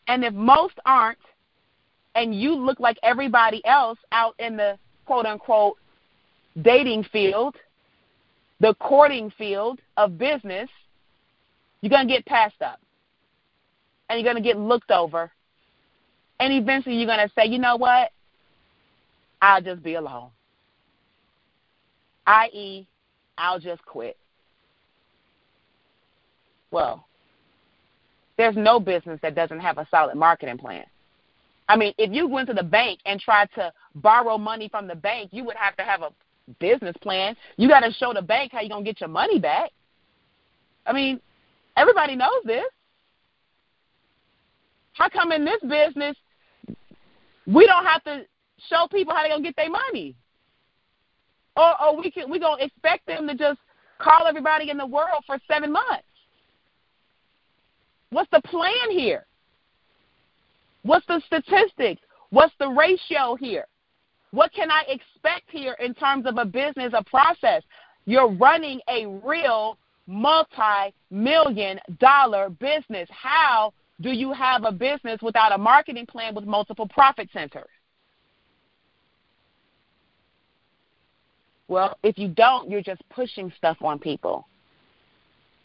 And 0.09 0.25
if 0.25 0.35
most 0.35 0.75
aren't, 0.85 1.19
and 2.15 2.35
you 2.35 2.55
look 2.55 2.81
like 2.81 2.99
everybody 3.03 3.65
else 3.65 3.99
out 4.13 4.35
in 4.39 4.57
the 4.57 4.79
quote 5.07 5.27
unquote 5.27 5.79
dating 6.61 7.05
field, 7.05 7.57
the 8.61 8.75
courting 8.75 9.31
field 9.37 9.81
of 9.97 10.19
business, 10.19 10.69
you're 11.81 11.91
going 11.91 12.07
to 12.07 12.13
get 12.13 12.25
passed 12.27 12.61
up. 12.63 12.79
And 14.09 14.21
you're 14.21 14.31
going 14.31 14.43
to 14.43 14.47
get 14.47 14.59
looked 14.59 14.91
over. 14.91 15.31
And 16.39 16.53
eventually 16.53 16.97
you're 16.97 17.07
going 17.07 17.27
to 17.27 17.33
say, 17.35 17.47
you 17.47 17.59
know 17.59 17.77
what? 17.77 18.11
I'll 19.43 19.61
just 19.61 19.83
be 19.83 19.95
alone. 19.95 20.31
I.e., 22.27 22.87
I'll 23.37 23.59
just 23.59 23.85
quit. 23.85 24.17
Well, 26.71 27.05
there's 28.39 28.57
no 28.57 28.79
business 28.79 29.19
that 29.23 29.35
doesn't 29.35 29.59
have 29.59 29.79
a 29.79 29.87
solid 29.91 30.15
marketing 30.15 30.59
plan. 30.59 30.85
I 31.69 31.77
mean, 31.77 31.93
if 31.99 32.13
you 32.13 32.29
went 32.29 32.49
to 32.49 32.55
the 32.55 32.63
bank 32.63 33.01
and 33.05 33.21
tried 33.21 33.49
to 33.57 33.73
borrow 33.97 34.39
money 34.39 34.69
from 34.69 34.87
the 34.87 34.95
bank, 34.95 35.31
you 35.33 35.45
would 35.45 35.57
have 35.57 35.77
to 35.77 35.83
have 35.83 36.03
a 36.03 36.13
business 36.61 36.95
plan. 37.03 37.37
You 37.57 37.69
got 37.69 37.81
to 37.81 37.93
show 37.93 38.13
the 38.15 38.23
bank 38.23 38.53
how 38.53 38.61
you're 38.61 38.69
going 38.69 38.85
to 38.85 38.91
get 38.91 39.01
your 39.01 39.09
money 39.09 39.41
back. 39.41 39.71
I 40.87 40.93
mean, 40.93 41.21
everybody 41.77 42.15
knows 42.15 42.43
this. 42.45 42.65
How 44.93 45.09
come 45.09 45.33
in 45.33 45.45
this 45.45 45.61
business 45.63 46.17
we 47.47 47.67
don't 47.67 47.85
have 47.85 48.05
to 48.05 48.25
show 48.69 48.87
people 48.91 49.15
how 49.15 49.23
they're 49.23 49.37
to 49.37 49.43
get 49.43 49.57
their 49.57 49.71
money? 49.71 50.15
Or, 51.57 51.83
or 51.83 51.97
we 51.97 52.11
can 52.11 52.31
we 52.31 52.39
to 52.39 52.57
expect 52.61 53.07
them 53.07 53.29
to 53.29 53.35
just 53.35 53.59
call 53.99 54.27
everybody 54.27 54.71
in 54.71 54.77
the 54.77 54.87
world 54.87 55.23
for 55.27 55.39
7 55.49 55.71
months. 55.71 56.05
What's 58.11 58.31
the 58.31 58.43
plan 58.43 58.91
here? 58.91 59.27
What's 60.83 61.07
the 61.07 61.23
statistics? 61.27 62.03
What's 62.31 62.55
the 62.59 62.69
ratio 62.69 63.37
here? 63.37 63.67
What 64.33 64.53
can 64.53 64.71
I 64.71 64.83
expect 64.89 65.51
here 65.51 65.77
in 65.79 65.95
terms 65.95 66.27
of 66.27 66.39
a 66.39 66.45
business, 66.45 66.93
a 66.97 67.05
process? 67.05 67.63
You're 68.07 68.33
running 68.33 68.81
a 68.89 69.07
real 69.07 69.79
multi 70.07 70.95
million 71.11 71.79
dollar 72.01 72.51
business. 72.51 73.09
How 73.11 73.73
do 74.01 74.11
you 74.11 74.33
have 74.33 74.65
a 74.65 74.73
business 74.73 75.21
without 75.23 75.53
a 75.53 75.59
marketing 75.59 76.07
plan 76.07 76.35
with 76.35 76.45
multiple 76.45 76.89
profit 76.89 77.29
centers? 77.33 77.69
Well, 81.73 81.97
if 82.03 82.19
you 82.19 82.29
don't, 82.29 82.69
you're 82.69 82.83
just 82.83 83.01
pushing 83.09 83.51
stuff 83.57 83.79
on 83.81 83.99
people. 83.99 84.47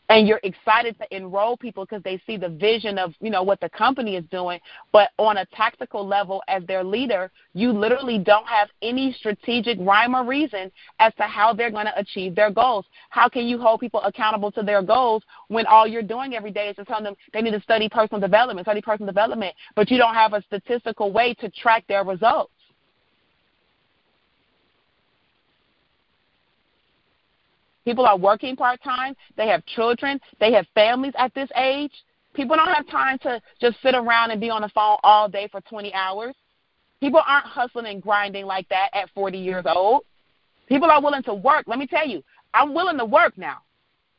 And 0.07 0.25
you're 0.25 0.39
excited 0.43 0.97
to 0.99 1.13
enroll 1.13 1.57
people 1.57 1.83
because 1.83 2.01
they 2.01 2.21
see 2.25 2.37
the 2.37 2.47
vision 2.47 2.97
of 2.97 3.13
you 3.19 3.29
know 3.29 3.43
what 3.43 3.59
the 3.59 3.67
company 3.67 4.15
is 4.15 4.23
doing. 4.31 4.61
But 4.93 5.09
on 5.17 5.35
a 5.35 5.45
tactical 5.47 6.07
level 6.07 6.41
as 6.47 6.63
their 6.65 6.81
leader 6.81 7.29
you 7.53 7.73
literally 7.73 8.19
don't 8.19 8.47
have 8.47 8.69
any 8.81 9.11
strategic 9.19 9.77
rhyme 9.81 10.15
or 10.15 10.23
reason 10.23 10.71
as 10.99 11.13
to 11.15 11.23
how 11.23 11.53
they're 11.53 11.71
going 11.71 11.87
to 11.87 11.99
achieve 11.99 12.35
their 12.35 12.51
goals. 12.51 12.85
How 13.09 13.27
can 13.27 13.45
you 13.45 13.57
hold 13.57 13.81
people 13.81 14.01
accountable 14.03 14.53
to 14.53 14.63
their 14.63 14.81
goals 14.81 15.23
when 15.49 15.65
all 15.65 15.85
you're 15.85 16.01
doing 16.01 16.35
every 16.35 16.51
day 16.51 16.69
is 16.69 16.77
just 16.77 16.87
telling 16.87 17.03
them 17.03 17.15
they 17.33 17.41
need 17.41 17.51
to 17.51 17.59
study 17.59 17.89
personal 17.89 18.21
development 18.21 18.65
study 18.65 18.81
personal 18.81 19.07
development 19.07 19.53
but 19.75 19.91
you 19.91 19.97
don't 19.97 20.13
have 20.13 20.31
a 20.31 20.41
statistical 20.43 21.11
way 21.11 21.33
to 21.33 21.49
track 21.49 21.83
their 21.87 22.05
results 22.05 22.53
People 27.87 28.05
are 28.05 28.17
working 28.17 28.57
part 28.57 28.83
time. 28.83 29.15
They 29.37 29.47
have 29.47 29.65
children. 29.65 30.19
They 30.41 30.51
have 30.51 30.67
families 30.75 31.13
at 31.17 31.33
this 31.33 31.47
age. 31.55 31.93
People 32.33 32.57
don't 32.57 32.67
have 32.67 32.85
time 32.89 33.17
to 33.19 33.41
just 33.61 33.81
sit 33.81 33.95
around 33.95 34.31
and 34.31 34.41
be 34.41 34.49
on 34.49 34.63
the 34.63 34.67
phone 34.75 34.97
all 35.03 35.29
day 35.29 35.47
for 35.49 35.61
20 35.61 35.93
hours. 35.93 36.35
People 36.99 37.21
aren't 37.25 37.45
hustling 37.45 37.85
and 37.85 38.01
grinding 38.01 38.45
like 38.45 38.67
that 38.67 38.89
at 38.91 39.09
40 39.15 39.37
years 39.37 39.63
old. 39.65 40.01
People 40.67 40.91
are 40.91 41.01
willing 41.01 41.23
to 41.23 41.33
work. 41.33 41.63
Let 41.65 41.79
me 41.79 41.87
tell 41.87 42.05
you, 42.05 42.25
I'm 42.53 42.73
willing 42.73 42.97
to 42.97 43.05
work 43.05 43.37
now. 43.37 43.59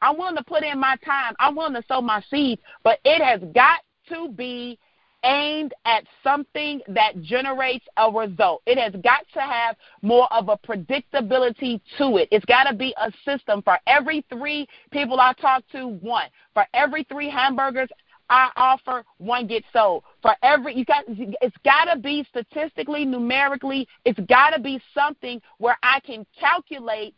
I'm 0.01 0.17
willing 0.17 0.37
to 0.37 0.45
put 0.45 0.63
in 0.63 0.81
my 0.81 0.97
time. 1.05 1.35
I'm 1.39 1.55
willing 1.55 1.75
to 1.75 1.85
sow 1.87 2.01
my 2.01 2.23
seed, 2.31 2.61
but 2.85 3.01
it 3.05 3.23
has 3.23 3.43
got 3.55 3.81
to 4.09 4.31
be 4.31 4.79
aimed 5.25 5.75
at 5.85 6.05
something 6.23 6.81
that 6.89 7.21
generates 7.23 7.85
a 7.97 8.11
result. 8.11 8.63
It 8.67 8.79
has 8.79 8.93
got 9.03 9.27
to 9.35 9.41
have 9.41 9.77
more 10.03 10.33
of 10.33 10.49
a 10.49 10.57
predictability 10.57 11.81
to 11.99 12.17
it. 12.17 12.29
It's 12.31 12.45
got 12.45 12.65
to 12.65 12.75
be 12.75 12.95
a 13.01 13.13
system. 13.25 13.63
For 13.63 13.79
every 13.87 14.25
three 14.31 14.69
people 14.91 15.21
I 15.21 15.33
talk 15.35 15.65
to, 15.73 15.89
one. 15.89 16.29
For 16.55 16.65
every 16.75 17.05
three 17.05 17.29
hamburgers 17.31 17.89
I 18.31 18.51
offer, 18.57 19.05
one 19.19 19.47
gets 19.47 19.67
sold. 19.73 20.05
For 20.23 20.35
every 20.43 20.77
you 20.77 20.85
got 20.85 21.05
it's 21.09 21.57
got 21.65 21.93
to 21.93 21.99
be 21.99 22.27
statistically, 22.29 23.05
numerically, 23.05 23.89
it's 24.05 24.21
got 24.29 24.51
to 24.51 24.61
be 24.61 24.81
something 24.95 25.41
where 25.59 25.79
I 25.83 26.01
can 26.01 26.27
calculate 26.39 27.15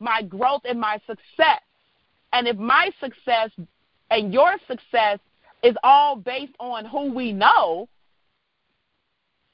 my 0.00 0.22
growth 0.22 0.62
and 0.64 0.80
my 0.80 0.98
success. 1.06 1.60
And 2.32 2.48
if 2.48 2.56
my 2.56 2.90
success 3.00 3.50
and 4.10 4.32
your 4.32 4.56
success 4.66 5.18
is 5.64 5.74
all 5.82 6.14
based 6.14 6.54
on 6.60 6.84
who 6.84 7.12
we 7.12 7.32
know, 7.32 7.88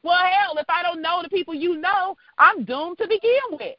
well, 0.02 0.18
hell, 0.18 0.56
if 0.58 0.66
I 0.68 0.82
don't 0.82 1.02
know 1.02 1.20
the 1.22 1.28
people 1.28 1.54
you 1.54 1.76
know, 1.76 2.16
I'm 2.38 2.64
doomed 2.64 2.98
to 2.98 3.06
begin 3.06 3.58
with. 3.58 3.76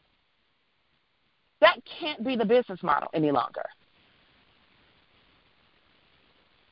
That 1.60 1.78
can't 2.00 2.24
be 2.24 2.36
the 2.36 2.46
business 2.46 2.82
model 2.82 3.10
any 3.14 3.32
longer. 3.32 3.66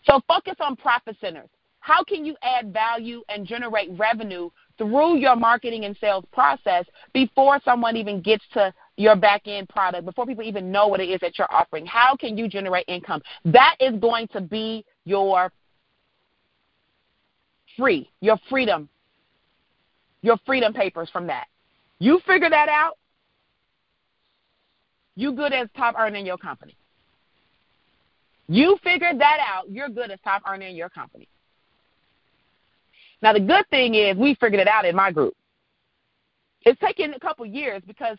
So 0.04 0.22
focus 0.28 0.56
on 0.60 0.76
profit 0.76 1.18
centers. 1.20 1.50
How 1.82 2.04
can 2.04 2.26
you 2.26 2.36
add 2.42 2.74
value 2.74 3.24
and 3.30 3.46
generate 3.46 3.90
revenue 3.98 4.50
through 4.78 5.18
your 5.18 5.36
marketing 5.36 5.86
and 5.86 5.96
sales 6.00 6.26
process 6.32 6.86
before 7.14 7.60
someone 7.64 7.96
even 7.96 8.22
gets 8.22 8.44
to 8.54 8.74
your 9.00 9.16
back 9.16 9.44
end 9.46 9.70
product, 9.70 10.06
before 10.06 10.26
people 10.26 10.44
even 10.44 10.72
know 10.72 10.88
what 10.88 11.00
it 11.00 11.08
is 11.08 11.22
that 11.22 11.38
you're 11.38 11.52
offering? 11.52 11.86
How 11.86 12.18
can 12.18 12.38
you 12.38 12.50
generate 12.50 12.84
income? 12.90 13.22
That 13.46 13.78
is 13.80 13.98
going 14.00 14.28
to 14.30 14.42
be 14.42 14.86
your 15.06 15.54
free, 17.78 18.10
your 18.20 18.38
freedom, 18.50 18.90
your 20.22 20.38
freedom 20.46 20.74
papers 20.74 21.10
from 21.12 21.28
that. 21.28 21.48
You 22.00 22.20
figure 22.28 22.50
that 22.50 22.68
out, 22.68 22.98
you 25.16 25.32
good 25.32 25.54
as 25.54 25.70
top 25.78 25.96
earner 25.98 26.18
in 26.18 26.26
your 26.26 26.38
company. 26.38 26.76
You 28.50 28.78
figure 28.84 29.14
that 29.18 29.38
out, 29.40 29.72
you're 29.72 29.90
good 29.90 30.12
as 30.12 30.20
top 30.26 30.42
earner 30.46 30.66
in 30.66 30.76
your 30.76 30.90
company. 30.90 31.30
Now 33.22 33.32
the 33.32 33.40
good 33.40 33.68
thing 33.70 33.96
is 33.96 34.18
we 34.18 34.36
figured 34.36 34.60
it 34.60 34.68
out 34.68 34.84
in 34.84 34.96
my 34.96 35.12
group. 35.12 35.36
It's 36.64 36.80
taken 36.82 37.14
a 37.14 37.20
couple 37.20 37.46
years 37.46 37.82
because 37.88 38.18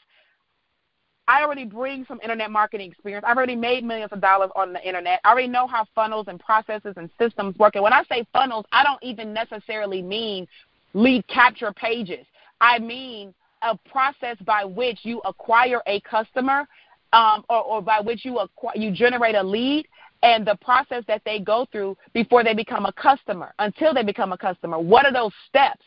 I 1.30 1.44
already 1.44 1.64
bring 1.64 2.04
some 2.08 2.18
internet 2.24 2.50
marketing 2.50 2.90
experience. 2.90 3.24
I've 3.24 3.36
already 3.36 3.54
made 3.54 3.84
millions 3.84 4.10
of 4.10 4.20
dollars 4.20 4.50
on 4.56 4.72
the 4.72 4.84
internet. 4.84 5.20
I 5.24 5.30
already 5.30 5.46
know 5.46 5.68
how 5.68 5.86
funnels 5.94 6.26
and 6.26 6.40
processes 6.40 6.94
and 6.96 7.08
systems 7.20 7.56
work. 7.56 7.76
And 7.76 7.84
when 7.84 7.92
I 7.92 8.02
say 8.10 8.26
funnels, 8.32 8.64
I 8.72 8.82
don't 8.82 8.98
even 9.00 9.32
necessarily 9.32 10.02
mean 10.02 10.48
lead 10.92 11.24
capture 11.28 11.72
pages. 11.72 12.26
I 12.60 12.80
mean 12.80 13.32
a 13.62 13.78
process 13.88 14.38
by 14.44 14.64
which 14.64 14.98
you 15.04 15.20
acquire 15.24 15.80
a 15.86 16.00
customer 16.00 16.66
um, 17.12 17.44
or, 17.48 17.62
or 17.62 17.80
by 17.80 18.00
which 18.00 18.24
you 18.24 18.40
acquire, 18.40 18.76
you 18.76 18.90
generate 18.90 19.36
a 19.36 19.42
lead 19.42 19.86
and 20.24 20.44
the 20.44 20.56
process 20.56 21.04
that 21.06 21.22
they 21.24 21.38
go 21.38 21.64
through 21.70 21.96
before 22.12 22.42
they 22.42 22.54
become 22.54 22.86
a 22.86 22.92
customer, 22.94 23.54
until 23.60 23.94
they 23.94 24.02
become 24.02 24.32
a 24.32 24.38
customer. 24.38 24.80
What 24.80 25.06
are 25.06 25.12
those 25.12 25.32
steps? 25.48 25.84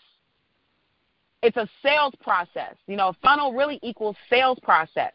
It's 1.42 1.58
a 1.58 1.68
sales 1.84 2.14
process. 2.22 2.76
You 2.88 2.96
know, 2.96 3.14
funnel 3.22 3.52
really 3.52 3.78
equals 3.84 4.16
sales 4.30 4.58
process. 4.64 5.14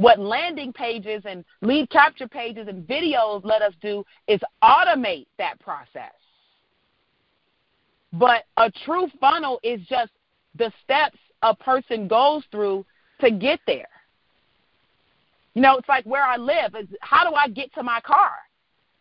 What 0.00 0.18
landing 0.18 0.72
pages 0.72 1.24
and 1.26 1.44
lead 1.60 1.90
capture 1.90 2.26
pages 2.26 2.68
and 2.68 2.88
videos 2.88 3.44
let 3.44 3.60
us 3.60 3.74
do 3.82 4.02
is 4.28 4.40
automate 4.64 5.26
that 5.36 5.60
process. 5.60 6.14
But 8.10 8.44
a 8.56 8.72
true 8.86 9.08
funnel 9.20 9.60
is 9.62 9.78
just 9.90 10.12
the 10.56 10.72
steps 10.82 11.18
a 11.42 11.54
person 11.54 12.08
goes 12.08 12.44
through 12.50 12.86
to 13.20 13.30
get 13.30 13.60
there. 13.66 13.90
You 15.52 15.60
know, 15.60 15.76
it's 15.76 15.88
like 15.88 16.06
where 16.06 16.24
I 16.24 16.38
live. 16.38 16.74
Is 16.80 16.88
how 17.02 17.28
do 17.28 17.36
I 17.36 17.48
get 17.48 17.70
to 17.74 17.82
my 17.82 18.00
car 18.00 18.30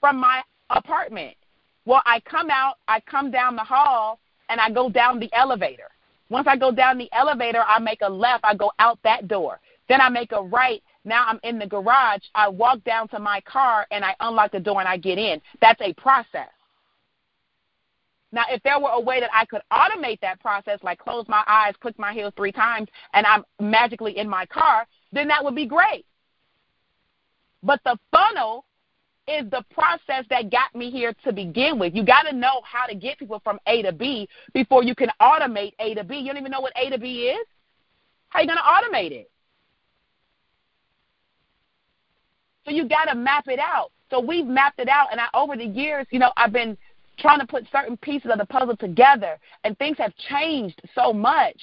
from 0.02 0.18
my 0.18 0.42
apartment? 0.70 1.38
Well, 1.86 2.02
I 2.06 2.20
come 2.30 2.50
out, 2.50 2.76
I 2.90 3.00
come 3.00 3.32
down 3.32 3.56
the 3.56 3.64
hall, 3.64 4.20
and 4.50 4.60
I 4.60 4.70
go 4.70 4.90
down 4.90 5.22
the 5.22 5.32
elevator. 5.32 5.88
Once 6.30 6.46
I 6.50 6.58
go 6.58 6.74
down 6.74 6.98
the 6.98 7.10
elevator, 7.14 7.64
I 7.66 7.80
make 7.80 8.02
a 8.02 8.10
left, 8.10 8.44
I 8.44 8.54
go 8.54 8.74
out 8.80 9.00
that 9.06 9.30
door. 9.30 9.62
Then 9.90 10.00
I 10.00 10.08
make 10.08 10.32
a 10.32 10.42
right, 10.42 10.82
now 11.04 11.26
I'm 11.28 11.40
in 11.44 11.58
the 11.60 11.66
garage. 11.66 12.22
I 12.36 12.48
walk 12.48 12.84
down 12.84 13.08
to 13.10 13.20
my 13.20 13.42
car 13.42 13.88
and 13.92 14.06
I 14.06 14.16
unlock 14.20 14.52
the 14.52 14.60
door 14.60 14.80
and 14.80 14.88
I 14.88 14.98
get 14.98 15.18
in. 15.18 15.42
That's 15.62 15.82
a 15.82 15.94
process. 15.94 16.50
Now, 18.32 18.44
if 18.52 18.62
there 18.62 18.80
were 18.80 18.92
a 18.92 19.00
way 19.00 19.20
that 19.20 19.32
I 19.34 19.46
could 19.46 19.62
automate 19.74 20.22
that 20.22 20.40
process, 20.40 20.80
like 20.84 21.00
close 21.00 21.26
my 21.28 21.44
eyes, 21.48 21.74
click 21.82 21.98
my 21.98 22.14
heels 22.14 22.34
three 22.38 22.52
times, 22.52 22.88
and 23.14 23.26
I'm 23.26 23.44
magically 23.60 24.20
in 24.20 24.30
my 24.30 24.46
car, 24.46 24.86
then 25.12 25.28
that 25.30 25.44
would 25.44 25.56
be 25.56 25.66
great. 25.66 26.06
But 27.64 27.82
the 27.84 27.98
funnel 28.12 28.66
is 29.28 29.50
the 29.50 29.64
process 29.74 30.26
that 30.30 30.52
got 30.52 30.76
me 30.76 30.92
here 30.92 31.14
to 31.24 31.34
begin 31.34 31.80
with. 31.80 31.96
You 31.96 32.06
got 32.06 32.24
to 32.24 32.36
know 32.36 32.62
how 32.64 32.86
to 32.86 32.94
get 32.94 33.18
people 33.18 33.42
from 33.44 33.60
A 33.66 33.82
to 33.82 33.92
B 33.92 34.30
before 34.54 34.84
you 34.84 34.94
can 34.94 35.10
automate 35.20 35.74
A 35.80 35.96
to 35.96 36.04
B. 36.04 36.18
You 36.18 36.28
don't 36.28 36.38
even 36.38 36.52
know 36.52 36.62
what 36.62 36.74
A 36.76 36.92
to 36.92 37.00
B 37.00 37.30
is? 37.30 37.48
How 38.30 38.40
are 38.40 38.42
you 38.44 38.48
going 38.48 38.60
to 38.60 38.64
automate 38.64 39.12
it? 39.12 39.32
So 42.70 42.76
you 42.76 42.88
got 42.88 43.06
to 43.06 43.16
map 43.16 43.48
it 43.48 43.58
out. 43.58 43.92
So 44.12 44.20
we've 44.20 44.46
mapped 44.46 44.80
it 44.80 44.88
out, 44.88 45.08
and 45.12 45.20
I, 45.20 45.26
over 45.34 45.56
the 45.56 45.66
years, 45.66 46.06
you 46.12 46.20
know, 46.20 46.32
I've 46.38 46.54
been 46.54 46.78
trying 47.18 47.40
to 47.40 47.48
put 47.48 47.66
certain 47.72 47.98
pieces 47.98 48.30
of 48.32 48.38
the 48.38 48.46
puzzle 48.46 48.78
together, 48.78 49.40
and 49.64 49.78
things 49.80 49.98
have 49.98 50.14
changed 50.30 50.80
so 50.94 51.12
much 51.12 51.58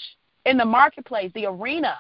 in 0.47 0.57
the 0.57 0.64
marketplace, 0.64 1.31
the 1.35 1.47
arena. 1.47 1.99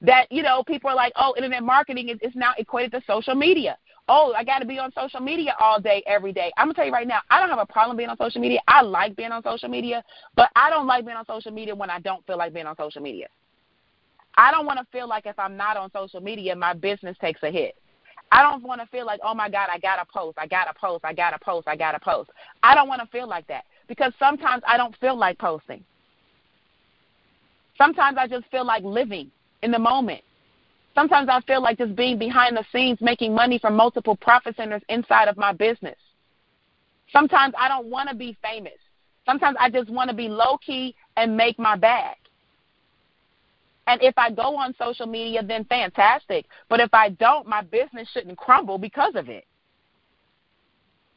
That 0.00 0.30
you 0.30 0.42
know, 0.42 0.62
people 0.62 0.88
are 0.88 0.96
like, 0.96 1.12
"Oh, 1.16 1.34
internet 1.36 1.62
marketing 1.62 2.08
is, 2.08 2.18
is 2.22 2.34
now 2.34 2.52
equated 2.56 2.92
to 2.92 3.02
social 3.06 3.34
media." 3.34 3.76
Oh, 4.08 4.32
I 4.34 4.42
got 4.42 4.60
to 4.60 4.66
be 4.66 4.78
on 4.78 4.90
social 4.92 5.20
media 5.20 5.54
all 5.60 5.78
day, 5.78 6.02
every 6.06 6.32
day. 6.32 6.50
I'm 6.56 6.66
gonna 6.68 6.74
tell 6.74 6.86
you 6.86 6.92
right 6.92 7.06
now, 7.06 7.20
I 7.30 7.40
don't 7.40 7.50
have 7.50 7.58
a 7.58 7.66
problem 7.66 7.96
being 7.98 8.08
on 8.08 8.16
social 8.16 8.40
media. 8.40 8.60
I 8.66 8.80
like 8.80 9.16
being 9.16 9.32
on 9.32 9.42
social 9.42 9.68
media, 9.68 10.02
but 10.34 10.48
I 10.56 10.70
don't 10.70 10.86
like 10.86 11.04
being 11.04 11.16
on 11.18 11.26
social 11.26 11.52
media 11.52 11.74
when 11.74 11.90
I 11.90 12.00
don't 12.00 12.26
feel 12.26 12.38
like 12.38 12.54
being 12.54 12.66
on 12.66 12.76
social 12.76 13.02
media. 13.02 13.26
I 14.38 14.52
don't 14.52 14.66
want 14.66 14.78
to 14.78 14.86
feel 14.92 15.08
like 15.08 15.26
if 15.26 15.36
I'm 15.36 15.56
not 15.56 15.76
on 15.76 15.90
social 15.90 16.20
media, 16.20 16.54
my 16.54 16.72
business 16.72 17.16
takes 17.20 17.42
a 17.42 17.50
hit. 17.50 17.74
I 18.30 18.42
don't 18.42 18.62
want 18.62 18.80
to 18.80 18.86
feel 18.86 19.04
like, 19.04 19.18
oh 19.24 19.34
my 19.34 19.50
God, 19.50 19.68
I 19.72 19.78
got 19.80 19.96
to 19.96 20.04
post, 20.06 20.38
I 20.38 20.46
got 20.46 20.66
to 20.66 20.74
post, 20.80 21.04
I 21.04 21.12
got 21.12 21.30
to 21.30 21.38
post, 21.40 21.66
I 21.66 21.74
got 21.74 21.92
to 21.92 21.98
post. 22.00 22.30
I 22.62 22.76
don't 22.76 22.86
want 22.86 23.02
to 23.02 23.08
feel 23.08 23.26
like 23.26 23.48
that 23.48 23.64
because 23.88 24.12
sometimes 24.16 24.62
I 24.64 24.76
don't 24.76 24.96
feel 24.98 25.16
like 25.16 25.38
posting. 25.38 25.82
Sometimes 27.76 28.16
I 28.16 28.28
just 28.28 28.46
feel 28.50 28.64
like 28.64 28.84
living 28.84 29.30
in 29.62 29.72
the 29.72 29.78
moment. 29.78 30.22
Sometimes 30.94 31.28
I 31.28 31.40
feel 31.40 31.60
like 31.60 31.78
just 31.78 31.96
being 31.96 32.18
behind 32.18 32.56
the 32.56 32.64
scenes 32.70 32.98
making 33.00 33.34
money 33.34 33.58
from 33.58 33.74
multiple 33.74 34.16
profit 34.16 34.56
centers 34.56 34.82
inside 34.88 35.26
of 35.26 35.36
my 35.36 35.52
business. 35.52 35.98
Sometimes 37.12 37.54
I 37.58 37.66
don't 37.68 37.86
want 37.86 38.08
to 38.08 38.14
be 38.14 38.36
famous. 38.42 38.78
Sometimes 39.26 39.56
I 39.58 39.68
just 39.68 39.90
want 39.90 40.10
to 40.10 40.16
be 40.16 40.28
low 40.28 40.58
key 40.58 40.94
and 41.16 41.36
make 41.36 41.58
my 41.58 41.76
bag. 41.76 42.16
And 43.88 44.02
if 44.02 44.12
I 44.18 44.30
go 44.30 44.54
on 44.54 44.74
social 44.78 45.06
media, 45.06 45.42
then 45.42 45.64
fantastic. 45.64 46.44
But 46.68 46.78
if 46.78 46.92
I 46.92 47.08
don't, 47.08 47.46
my 47.46 47.62
business 47.62 48.06
shouldn't 48.12 48.36
crumble 48.36 48.76
because 48.76 49.14
of 49.14 49.30
it. 49.30 49.46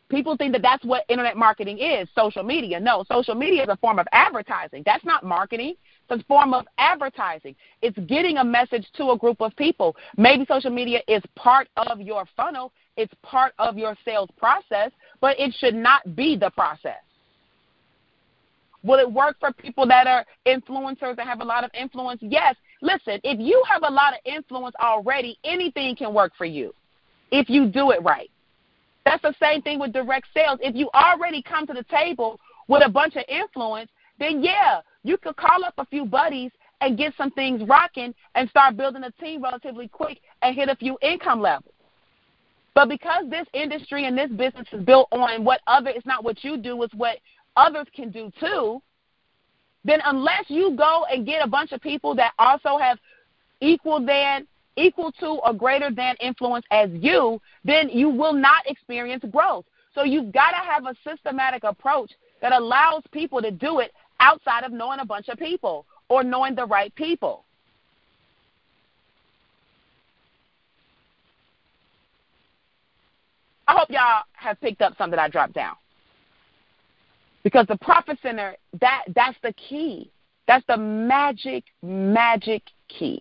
People 0.07 0.37
think 0.37 0.53
that 0.53 0.61
that's 0.61 0.83
what 0.85 1.03
internet 1.09 1.35
marketing 1.35 1.79
is, 1.79 2.07
social 2.15 2.43
media. 2.43 2.79
No, 2.79 3.03
social 3.11 3.35
media 3.35 3.63
is 3.63 3.69
a 3.69 3.75
form 3.75 3.99
of 3.99 4.07
advertising. 4.13 4.83
That's 4.85 5.03
not 5.03 5.25
marketing. 5.25 5.75
It's 6.09 6.21
a 6.21 6.25
form 6.27 6.53
of 6.53 6.65
advertising. 6.77 7.55
It's 7.81 7.97
getting 8.07 8.37
a 8.37 8.43
message 8.43 8.87
to 8.95 9.11
a 9.11 9.17
group 9.17 9.41
of 9.41 9.53
people. 9.57 9.97
Maybe 10.15 10.45
social 10.47 10.71
media 10.71 11.01
is 11.09 11.21
part 11.35 11.67
of 11.75 11.99
your 11.99 12.23
funnel, 12.37 12.71
it's 12.95 13.13
part 13.21 13.53
of 13.59 13.77
your 13.77 13.97
sales 14.05 14.29
process, 14.37 14.91
but 15.19 15.37
it 15.37 15.53
should 15.59 15.75
not 15.75 16.15
be 16.15 16.37
the 16.37 16.51
process. 16.51 17.03
Will 18.83 18.99
it 18.99 19.11
work 19.11 19.37
for 19.39 19.53
people 19.53 19.87
that 19.87 20.07
are 20.07 20.25
influencers 20.47 21.15
that 21.15 21.27
have 21.27 21.41
a 21.41 21.45
lot 21.45 21.63
of 21.63 21.71
influence? 21.73 22.19
Yes. 22.21 22.55
Listen, 22.81 23.19
if 23.23 23.39
you 23.39 23.61
have 23.69 23.83
a 23.83 23.91
lot 23.91 24.13
of 24.13 24.19
influence 24.25 24.75
already, 24.81 25.37
anything 25.43 25.95
can 25.95 26.13
work 26.13 26.33
for 26.37 26.45
you 26.45 26.73
if 27.31 27.49
you 27.49 27.67
do 27.67 27.91
it 27.91 28.01
right. 28.03 28.29
That's 29.05 29.21
the 29.21 29.33
same 29.39 29.61
thing 29.61 29.79
with 29.79 29.93
direct 29.93 30.27
sales. 30.33 30.59
If 30.61 30.75
you 30.75 30.89
already 30.93 31.41
come 31.41 31.65
to 31.67 31.73
the 31.73 31.83
table 31.83 32.39
with 32.67 32.83
a 32.85 32.89
bunch 32.89 33.15
of 33.15 33.23
influence, 33.27 33.89
then 34.19 34.43
yeah, 34.43 34.81
you 35.03 35.17
could 35.17 35.35
call 35.35 35.63
up 35.63 35.73
a 35.77 35.85
few 35.85 36.05
buddies 36.05 36.51
and 36.81 36.97
get 36.97 37.13
some 37.17 37.31
things 37.31 37.61
rocking 37.67 38.13
and 38.35 38.49
start 38.49 38.77
building 38.77 39.03
a 39.03 39.11
team 39.23 39.43
relatively 39.43 39.87
quick 39.87 40.19
and 40.41 40.55
hit 40.55 40.69
a 40.69 40.75
few 40.75 40.97
income 41.01 41.39
levels. 41.39 41.73
But 42.73 42.89
because 42.89 43.29
this 43.29 43.47
industry 43.53 44.05
and 44.05 44.17
this 44.17 44.29
business 44.31 44.67
is 44.71 44.83
built 44.83 45.07
on 45.11 45.43
what 45.43 45.61
other 45.67 45.89
it's 45.89 46.05
not 46.05 46.23
what 46.23 46.43
you 46.43 46.57
do, 46.57 46.81
it's 46.83 46.93
what 46.93 47.17
others 47.55 47.87
can 47.95 48.11
do 48.11 48.31
too, 48.39 48.81
then 49.83 49.99
unless 50.05 50.45
you 50.47 50.75
go 50.75 51.05
and 51.11 51.25
get 51.25 51.43
a 51.43 51.47
bunch 51.47 51.71
of 51.71 51.81
people 51.81 52.15
that 52.15 52.33
also 52.37 52.77
have 52.77 52.97
equal 53.61 54.03
than 54.03 54.47
equal 54.77 55.11
to 55.13 55.25
or 55.27 55.53
greater 55.53 55.91
than 55.91 56.15
influence 56.21 56.65
as 56.71 56.89
you, 56.93 57.41
then 57.63 57.89
you 57.89 58.09
will 58.09 58.33
not 58.33 58.65
experience 58.67 59.23
growth. 59.31 59.65
So 59.93 60.03
you've 60.03 60.31
got 60.31 60.51
to 60.51 60.57
have 60.57 60.85
a 60.85 60.95
systematic 61.07 61.63
approach 61.63 62.11
that 62.41 62.53
allows 62.53 63.03
people 63.11 63.41
to 63.41 63.51
do 63.51 63.79
it 63.79 63.91
outside 64.19 64.63
of 64.63 64.71
knowing 64.71 64.99
a 64.99 65.05
bunch 65.05 65.27
of 65.27 65.37
people 65.37 65.85
or 66.09 66.23
knowing 66.23 66.55
the 66.55 66.65
right 66.65 66.93
people. 66.95 67.43
I 73.67 73.73
hope 73.77 73.89
y'all 73.89 74.23
have 74.33 74.59
picked 74.59 74.81
up 74.81 74.97
something 74.97 75.17
I 75.17 75.29
dropped 75.29 75.53
down. 75.53 75.75
Because 77.43 77.65
the 77.67 77.77
profit 77.77 78.19
center, 78.21 78.55
that 78.79 79.03
that's 79.15 79.37
the 79.41 79.53
key. 79.53 80.11
That's 80.47 80.65
the 80.67 80.77
magic, 80.77 81.63
magic 81.81 82.63
key. 82.87 83.19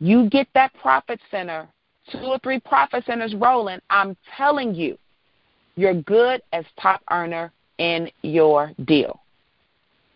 You 0.00 0.28
get 0.28 0.48
that 0.54 0.72
profit 0.74 1.20
center, 1.30 1.68
two 2.10 2.18
or 2.18 2.38
three 2.40 2.60
profit 2.60 3.04
centers 3.04 3.34
rolling, 3.34 3.80
I'm 3.90 4.16
telling 4.36 4.74
you, 4.74 4.98
you're 5.76 5.94
good 5.94 6.42
as 6.52 6.64
top 6.80 7.02
earner 7.10 7.52
in 7.78 8.10
your 8.22 8.72
deal. 8.84 9.20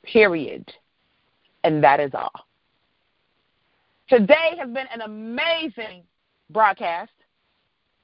Period. 0.03 0.71
And 1.65 1.83
that 1.85 2.01
is 2.01 2.11
all. 2.15 2.33
Today 4.09 4.57
has 4.59 4.69
been 4.69 4.87
an 4.93 5.03
amazing 5.03 6.03
broadcast. 6.51 7.13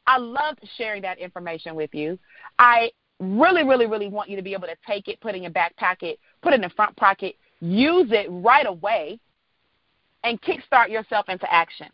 I 0.07 0.19
loved 0.19 0.61
sharing 0.77 1.03
that 1.03 1.19
information 1.19 1.75
with 1.75 1.93
you. 1.93 2.19
I 2.59 2.91
really, 3.21 3.65
really, 3.65 3.87
really 3.87 4.09
want 4.09 4.29
you 4.29 4.37
to 4.37 4.43
be 4.43 4.53
able 4.53 4.69
to 4.69 4.77
take 4.87 5.09
it, 5.09 5.21
put 5.21 5.35
it 5.35 5.37
in 5.37 5.43
your 5.43 5.53
back 5.53 5.77
pocket, 5.77 6.19
put 6.43 6.53
it 6.53 6.57
in 6.57 6.63
the 6.63 6.71
front 6.71 6.97
pocket, 6.97 7.37
use 7.61 8.09
it 8.11 8.27
right 8.31 8.67
away, 8.67 9.19
and 10.25 10.41
kickstart 10.43 10.91
yourself 10.91 11.29
into 11.29 11.53
action. 11.53 11.89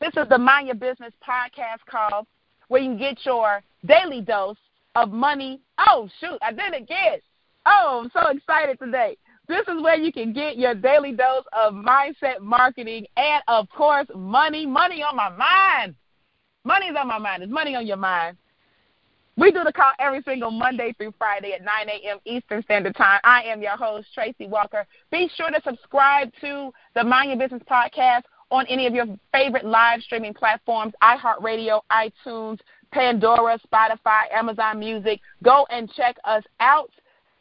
This 0.00 0.12
is 0.16 0.28
the 0.28 0.38
Mind 0.38 0.66
Your 0.68 0.76
Business 0.76 1.12
podcast 1.26 1.78
called 1.86 2.26
where 2.68 2.80
you 2.80 2.90
can 2.90 2.98
get 2.98 3.24
your 3.24 3.60
daily 3.84 4.20
dose 4.20 4.56
of 4.94 5.10
money. 5.10 5.60
Oh, 5.78 6.08
shoot, 6.20 6.38
I 6.40 6.52
did 6.52 6.72
it 6.72 6.82
again. 6.82 7.18
Oh, 7.66 8.02
I'm 8.02 8.10
so 8.14 8.30
excited 8.30 8.78
today. 8.78 9.16
This 9.48 9.66
is 9.66 9.82
where 9.82 9.96
you 9.96 10.12
can 10.12 10.32
get 10.32 10.56
your 10.56 10.74
daily 10.74 11.12
dose 11.12 11.44
of 11.52 11.74
mindset 11.74 12.40
marketing 12.40 13.06
and, 13.16 13.42
of 13.48 13.68
course, 13.70 14.06
money. 14.14 14.64
Money 14.64 15.02
on 15.02 15.16
my 15.16 15.28
mind. 15.28 15.96
Money's 16.64 16.94
on 16.96 17.08
my 17.08 17.18
mind. 17.18 17.42
Is 17.42 17.50
money 17.50 17.74
on 17.74 17.86
your 17.86 17.96
mind? 17.96 18.36
We 19.36 19.52
do 19.52 19.62
the 19.64 19.72
call 19.72 19.92
every 19.98 20.22
single 20.22 20.50
Monday 20.50 20.92
through 20.98 21.14
Friday 21.16 21.52
at 21.52 21.62
9 21.62 21.70
a.m. 21.88 22.18
Eastern 22.24 22.62
Standard 22.62 22.96
Time. 22.96 23.20
I 23.24 23.42
am 23.44 23.62
your 23.62 23.76
host, 23.76 24.08
Tracy 24.12 24.46
Walker. 24.46 24.86
Be 25.10 25.30
sure 25.34 25.50
to 25.50 25.60
subscribe 25.64 26.30
to 26.40 26.72
the 26.94 27.04
Mind 27.04 27.30
Your 27.30 27.38
Business 27.38 27.62
podcast 27.70 28.22
on 28.50 28.66
any 28.66 28.86
of 28.86 28.94
your 28.94 29.06
favorite 29.32 29.64
live 29.64 30.02
streaming 30.02 30.34
platforms 30.34 30.92
iHeartRadio, 31.02 31.80
iTunes, 31.92 32.58
Pandora, 32.92 33.58
Spotify, 33.72 34.22
Amazon 34.32 34.80
Music. 34.80 35.20
Go 35.42 35.66
and 35.70 35.90
check 35.92 36.16
us 36.24 36.42
out. 36.58 36.90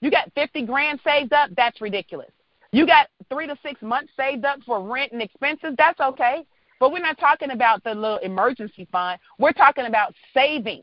You 0.00 0.10
got 0.10 0.32
fifty 0.34 0.64
grand 0.64 1.00
saved 1.04 1.32
up? 1.32 1.50
That's 1.56 1.80
ridiculous. 1.80 2.30
You 2.72 2.86
got 2.86 3.08
three 3.28 3.46
to 3.46 3.56
six 3.62 3.82
months 3.82 4.12
saved 4.16 4.44
up 4.44 4.60
for 4.64 4.80
rent 4.80 5.12
and 5.12 5.20
expenses? 5.20 5.74
That's 5.76 6.00
okay. 6.00 6.46
But 6.80 6.92
we're 6.92 7.00
not 7.00 7.18
talking 7.18 7.50
about 7.50 7.84
the 7.84 7.94
little 7.94 8.18
emergency 8.18 8.86
fund. 8.90 9.18
We're 9.38 9.52
talking 9.52 9.86
about 9.86 10.14
saving 10.32 10.82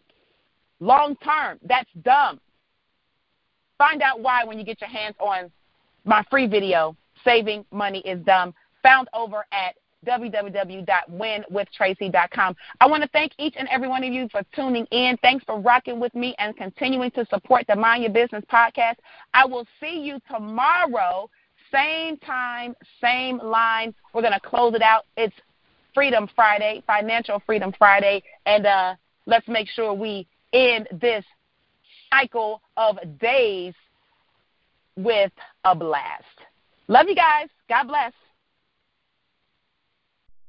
long 0.82 1.16
term. 1.24 1.60
That's 1.64 1.90
dumb. 2.02 2.42
Find 3.78 4.02
out 4.02 4.20
why 4.20 4.44
when 4.44 4.60
you 4.60 4.66
get 4.66 4.82
your 4.82 4.90
hands 4.90 5.16
on 5.20 5.50
my 6.04 6.26
free 6.30 6.48
video, 6.48 6.98
Saving 7.24 7.64
Money 7.72 8.00
is 8.00 8.22
Dumb, 8.26 8.54
found 8.84 9.08
over 9.14 9.46
at 9.54 9.76
www.winwithtracy.com. 10.06 12.56
I 12.80 12.88
want 12.88 13.04
to 13.04 13.10
thank 13.10 13.34
each 13.38 13.54
and 13.58 13.68
every 13.70 13.88
one 13.88 14.04
of 14.04 14.12
you 14.12 14.28
for 14.32 14.42
tuning 14.56 14.88
in. 14.88 15.16
Thanks 15.22 15.46
for 15.46 15.60
rocking 15.60 16.00
with 16.00 16.16
me 16.16 16.34
and 16.40 16.58
continuing 16.58 17.12
to 17.12 17.24
support 17.28 17.68
the 17.68 17.76
Mind 17.76 18.02
Your 18.04 18.12
Business 18.12 18.44
podcast. 18.52 18.96
I 19.36 19.46
will 19.46 19.68
see 19.80 20.00
you 20.00 20.20
tomorrow, 20.30 21.30
same 21.72 22.18
time, 22.18 22.74
same 23.00 23.38
line. 23.38 23.94
We're 24.14 24.22
going 24.22 24.34
to 24.34 24.40
close 24.40 24.74
it 24.74 24.82
out. 24.82 25.06
It's 25.18 25.36
Freedom 25.94 26.28
Friday, 26.36 26.82
Financial 26.88 27.40
Freedom 27.46 27.72
Friday, 27.78 28.24
and 28.48 28.66
uh, 28.66 28.96
let's 29.28 29.48
make 29.48 29.68
sure 29.68 29.94
we 29.94 30.26
in 30.54 30.86
this 31.00 31.24
cycle 32.12 32.62
of 32.78 32.98
days 33.20 33.74
with 34.96 35.32
a 35.66 35.76
blast. 35.76 36.24
Love 36.88 37.08
you 37.08 37.16
guys. 37.16 37.48
God 37.70 37.88
bless. 37.88 38.14